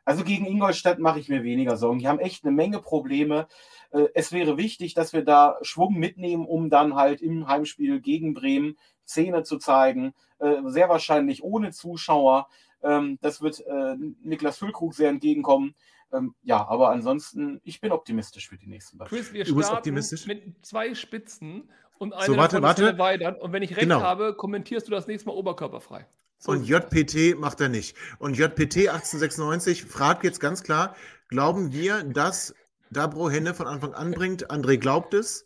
Also 0.06 0.24
gegen 0.24 0.46
Ingolstadt 0.46 1.00
mache 1.00 1.20
ich 1.20 1.30
mir 1.30 1.44
weniger 1.44 1.78
Sorgen. 1.78 2.00
Die 2.00 2.08
haben 2.08 2.20
echt 2.20 2.44
eine 2.44 2.54
Menge 2.54 2.80
Probleme. 2.80 3.48
Äh, 3.94 4.08
es 4.14 4.32
wäre 4.32 4.58
wichtig, 4.58 4.94
dass 4.94 5.14
wir 5.14 5.24
da 5.24 5.58
Schwung 5.62 5.94
mitnehmen, 5.94 6.46
um 6.46 6.70
dann 6.70 6.96
halt 6.96 7.22
im 7.22 7.48
Heimspiel 7.48 8.02
gegen 8.02 8.34
Bremen 8.34 8.78
Szene 9.08 9.44
zu 9.44 9.58
zeigen. 9.58 10.14
Äh, 10.40 10.62
sehr 10.66 10.90
wahrscheinlich 10.90 11.44
ohne 11.44 11.72
Zuschauer. 11.72 12.48
Ähm, 12.82 13.18
das 13.22 13.42
wird 13.42 13.62
äh, 13.62 13.96
Niklas 14.24 14.58
Füllkrug 14.58 14.94
sehr 14.94 15.10
entgegenkommen. 15.10 15.76
Ähm, 16.12 16.36
ja, 16.44 16.68
aber 16.68 16.90
ansonsten, 16.90 17.62
ich 17.64 17.82
bin 17.82 17.92
optimistisch 17.92 18.50
für 18.50 18.58
die 18.58 18.68
nächsten 18.68 18.98
beiden. 18.98 19.16
Chris, 19.16 19.34
wir 19.34 19.46
du 19.46 19.56
bist 19.56 19.72
optimistisch? 19.72 20.28
mit 20.28 20.66
zwei 20.66 20.94
Spitzen 20.94 21.70
und 21.98 22.14
eine 22.14 22.26
so, 22.26 22.38
warte, 22.38 22.62
warte. 22.62 22.98
Weidern. 22.98 23.36
Und 23.36 23.54
wenn 23.54 23.64
ich 23.64 23.72
recht 23.72 23.82
genau. 23.82 24.02
habe, 24.02 24.36
kommentierst 24.36 24.88
du 24.88 24.92
das 24.92 25.08
nächste 25.08 25.30
Mal 25.30 25.36
oberkörperfrei. 25.36 26.06
So 26.38 26.52
und 26.52 26.68
JPT 26.68 27.40
macht 27.40 27.62
er 27.62 27.70
nicht. 27.70 27.96
Und 28.20 28.38
JPT 28.38 28.90
1896 28.90 29.86
fragt 29.86 30.24
jetzt 30.24 30.40
ganz 30.40 30.62
klar: 30.64 30.96
Glauben 31.30 31.72
wir, 31.72 32.04
dass 32.04 32.54
Dabro 32.94 33.30
Henne 33.30 33.54
von 33.54 33.68
Anfang 33.68 33.94
an 33.94 34.12
bringt? 34.12 34.52
André 34.52 34.78
glaubt 34.78 35.14
es. 35.14 35.46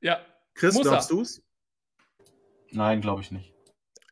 Ja. 0.00 0.18
Chris, 0.54 0.74
Muss 0.74 0.82
glaubst 0.82 1.10
du 1.10 1.22
es? 1.22 1.42
Nein, 2.70 3.00
glaube 3.00 3.22
ich 3.22 3.30
nicht. 3.30 3.54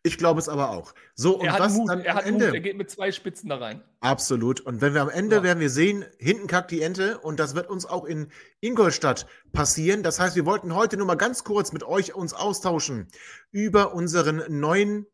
Ich 0.06 0.18
glaube 0.18 0.38
es 0.38 0.48
aber 0.48 0.70
auch. 0.70 0.94
So, 1.16 1.40
und 1.40 1.48
was 1.48 1.74
Mut. 1.74 1.88
dann 1.88 2.00
er 2.00 2.14
hat 2.14 2.26
Ende? 2.26 2.46
Mut. 2.46 2.54
Er 2.54 2.60
geht 2.60 2.76
mit 2.76 2.88
zwei 2.88 3.10
Spitzen 3.10 3.48
da 3.50 3.56
rein. 3.56 3.82
Absolut. 3.98 4.60
Und 4.60 4.80
wenn 4.80 4.94
wir 4.94 5.02
am 5.02 5.10
Ende 5.10 5.36
ja. 5.36 5.42
werden 5.42 5.58
wir 5.58 5.68
sehen, 5.68 6.04
hinten 6.18 6.46
kackt 6.46 6.70
die 6.70 6.80
Ente 6.80 7.18
und 7.18 7.40
das 7.40 7.56
wird 7.56 7.68
uns 7.68 7.86
auch 7.86 8.04
in 8.04 8.30
Ingolstadt 8.60 9.26
passieren. 9.52 10.04
Das 10.04 10.20
heißt, 10.20 10.36
wir 10.36 10.46
wollten 10.46 10.76
heute 10.76 10.96
nur 10.96 11.08
mal 11.08 11.16
ganz 11.16 11.42
kurz 11.42 11.72
mit 11.72 11.82
euch 11.82 12.14
uns 12.14 12.34
austauschen 12.34 13.08
über 13.50 13.94
unseren 13.94 14.44
neuen 14.48 15.06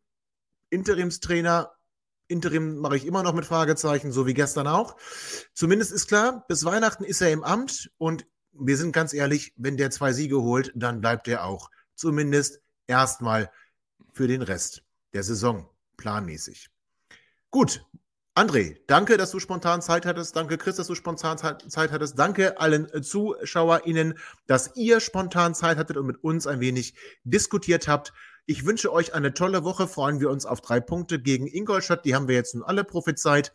Interimstrainer. 0.69 1.73
Interim 2.33 2.79
mache 2.79 2.97
ich 2.97 3.07
immer 3.07 3.23
noch 3.23 3.35
mit 3.35 3.45
Fragezeichen, 3.45 4.11
so 4.11 4.27
wie 4.27 4.35
gestern 4.35 4.67
auch. 4.67 4.97
Zumindest 5.55 5.93
ist 5.93 6.09
klar, 6.09 6.45
bis 6.49 6.65
Weihnachten 6.65 7.05
ist 7.05 7.21
er 7.21 7.31
im 7.31 7.45
Amt 7.45 7.93
und 7.99 8.27
wir 8.53 8.77
sind 8.77 8.93
ganz 8.93 9.13
ehrlich, 9.13 9.53
wenn 9.57 9.77
der 9.77 9.91
zwei 9.91 10.13
Siege 10.13 10.41
holt, 10.43 10.73
dann 10.75 11.01
bleibt 11.01 11.29
er 11.29 11.45
auch. 11.45 11.71
Zumindest 11.95 12.61
erstmal 12.87 13.51
für 14.13 14.27
den 14.27 14.43
Rest 14.43 14.83
der 15.13 15.23
Saison, 15.23 15.69
planmäßig. 15.97 16.69
Gut, 17.51 17.85
André, 18.35 18.79
danke, 18.87 19.19
dass 19.19 19.31
du 19.31 19.41
spontan 19.41 19.83
Zeit 19.83 20.07
hattest. 20.07 20.35
Danke, 20.37 20.57
Chris, 20.57 20.77
dass 20.77 20.87
du 20.87 20.95
spontan 20.95 21.37
Zeit 21.37 21.93
hattest. 21.93 22.19
Danke 22.19 22.59
allen 22.59 22.89
ZuschauerInnen, 23.03 24.19
dass 24.47 24.75
ihr 24.75 25.01
spontan 25.01 25.55
Zeit 25.55 25.77
hattet 25.77 25.99
und 25.99 26.07
mit 26.07 26.25
uns 26.25 26.47
ein 26.47 26.61
wenig 26.61 26.95
diskutiert 27.25 27.89
habt. 27.89 28.15
Ich 28.47 28.67
wünsche 28.67 28.93
euch 28.93 29.15
eine 29.15 29.35
tolle 29.35 29.63
Woche. 29.65 29.87
Freuen 29.87 30.21
wir 30.21 30.31
uns 30.31 30.47
auf 30.47 30.61
drei 30.61 30.81
Punkte 30.81 31.21
gegen 31.21 31.47
Ingolstadt. 31.47 32.05
Die 32.05 32.15
haben 32.15 32.29
wir 32.29 32.35
jetzt 32.35 32.55
nun 32.55 32.65
alle 32.65 32.85
prophezeit. 32.85 33.53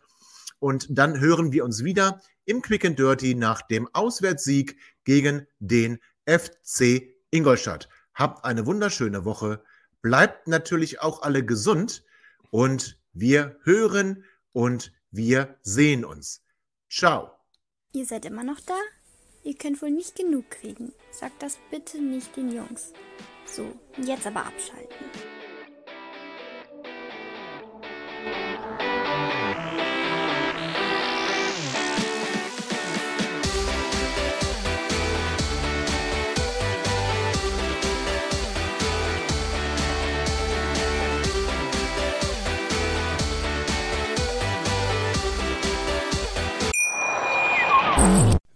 Und 0.60 0.86
dann 0.90 1.20
hören 1.20 1.52
wir 1.52 1.64
uns 1.64 1.84
wieder 1.84 2.20
im 2.46 2.62
Quick 2.62 2.84
and 2.84 2.98
Dirty 2.98 3.34
nach 3.34 3.62
dem 3.62 3.88
Auswärtssieg 3.92 4.76
gegen 5.04 5.46
den 5.58 5.98
FC 6.26 7.14
Ingolstadt. 7.30 7.88
Habt 8.14 8.44
eine 8.44 8.66
wunderschöne 8.66 9.24
Woche. 9.24 9.62
Bleibt 10.00 10.48
natürlich 10.48 11.00
auch 11.00 11.22
alle 11.22 11.44
gesund 11.44 12.02
und 12.50 12.98
wir 13.12 13.58
hören 13.62 14.24
und 14.52 14.92
wir 15.10 15.58
sehen 15.62 16.04
uns. 16.04 16.42
Ciao. 16.90 17.30
Ihr 17.92 18.06
seid 18.06 18.24
immer 18.24 18.44
noch 18.44 18.60
da? 18.60 18.74
Ihr 19.48 19.54
könnt 19.54 19.80
wohl 19.80 19.90
nicht 19.90 20.14
genug 20.14 20.50
kriegen. 20.50 20.92
Sagt 21.10 21.42
das 21.42 21.58
bitte 21.70 22.02
nicht 22.02 22.36
den 22.36 22.52
Jungs. 22.52 22.92
So, 23.46 23.64
jetzt 23.96 24.26
aber 24.26 24.44
abschalten. 24.44 25.06